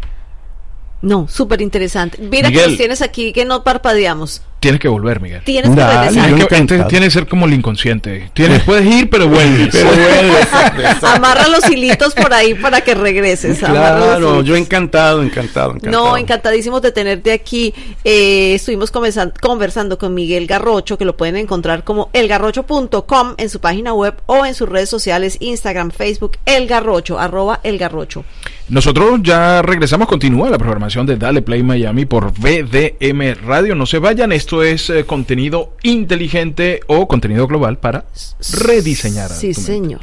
No, 1.00 1.28
súper 1.28 1.62
interesante. 1.62 2.18
Mira 2.18 2.48
que 2.48 2.56
Miguel. 2.56 2.70
nos 2.70 2.78
tienes 2.78 3.00
aquí 3.00 3.32
que 3.32 3.46
no 3.46 3.64
parpadeamos. 3.64 4.42
Tienes 4.64 4.80
que 4.80 4.88
volver, 4.88 5.20
Miguel. 5.20 5.42
Tienes 5.44 5.70
que 5.70 5.76
yo 5.76 6.10
Tienes 6.10 6.46
que- 6.46 6.54
encantado. 6.56 6.80
este 6.80 6.88
tiene 6.90 7.06
que 7.06 7.10
ser 7.10 7.26
como 7.26 7.46
el 7.46 7.52
inconsciente. 7.54 8.30
Tienes, 8.32 8.62
puedes 8.62 8.86
ir, 8.86 9.10
pero 9.10 9.28
vuelves. 9.28 9.74
Amarra 11.02 11.48
los 11.48 11.68
hilitos 11.70 12.14
por 12.14 12.32
ahí 12.32 12.54
para 12.54 12.80
que 12.80 12.94
regreses. 12.94 13.58
Claro, 13.58 14.42
yo 14.42 14.56
encantado, 14.56 15.22
encantado, 15.22 15.72
encantado. 15.74 15.90
No, 16.04 16.16
encantadísimos 16.16 16.80
de 16.82 16.92
tenerte 16.92 17.32
aquí. 17.32 17.74
Eh, 18.04 18.54
estuvimos 18.54 18.90
conversan- 18.92 19.32
conversando 19.40 19.98
con 19.98 20.14
Miguel 20.14 20.46
Garrocho, 20.46 20.96
que 20.98 21.04
lo 21.04 21.16
pueden 21.16 21.36
encontrar 21.36 21.84
como 21.84 22.10
elgarrocho.com 22.12 23.34
en 23.36 23.50
su 23.50 23.60
página 23.60 23.92
web 23.92 24.14
o 24.26 24.44
en 24.46 24.54
sus 24.54 24.68
redes 24.68 24.88
sociales, 24.88 25.36
Instagram, 25.40 25.90
Facebook, 25.90 26.38
elgarrocho, 26.46 27.18
arroba 27.18 27.60
elgarrocho. 27.62 28.24
Nosotros 28.68 29.20
ya 29.22 29.60
regresamos, 29.60 30.08
continúa 30.08 30.48
la 30.48 30.56
programación 30.56 31.04
de 31.06 31.16
Dale 31.16 31.42
Play 31.42 31.62
Miami 31.62 32.06
por 32.06 32.32
VDM 32.32 33.34
Radio. 33.46 33.74
No 33.74 33.84
se 33.84 33.98
vayan, 33.98 34.32
esto 34.32 34.62
es 34.62 34.88
eh, 34.88 35.04
contenido 35.04 35.76
inteligente 35.82 36.80
o 36.86 37.06
contenido 37.06 37.46
global 37.46 37.78
para 37.78 38.06
rediseñar. 38.52 39.30
Sí, 39.30 39.52
tu 39.52 39.60
mente. 39.60 39.72
señor. 39.72 40.00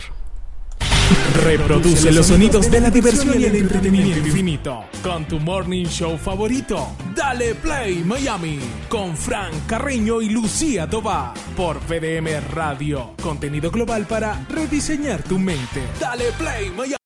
Reproduce 1.44 2.12
los 2.12 2.28
sonidos 2.28 2.70
de 2.72 2.80
la 2.80 2.90
diversión 2.90 3.40
y 3.42 3.46
el 3.46 3.56
entretenimiento 3.56 4.20
infinito 4.20 4.86
con 5.04 5.26
tu 5.26 5.40
morning 5.40 5.86
show 5.86 6.18
favorito. 6.18 6.96
Dale 7.16 7.56
Play 7.56 8.04
Miami 8.06 8.60
con 8.88 9.18
Frank 9.18 9.54
Carreño 9.68 10.22
y 10.22 10.30
Lucía 10.30 10.88
Tobar 10.88 11.34
por 11.58 11.80
VDM 11.80 12.54
Radio. 12.54 13.16
Contenido 13.22 13.72
global 13.72 14.06
para 14.06 14.46
rediseñar 14.50 15.24
tu 15.24 15.38
mente. 15.38 15.82
Dale 16.00 16.26
Play 16.38 16.70
Miami. 16.70 17.01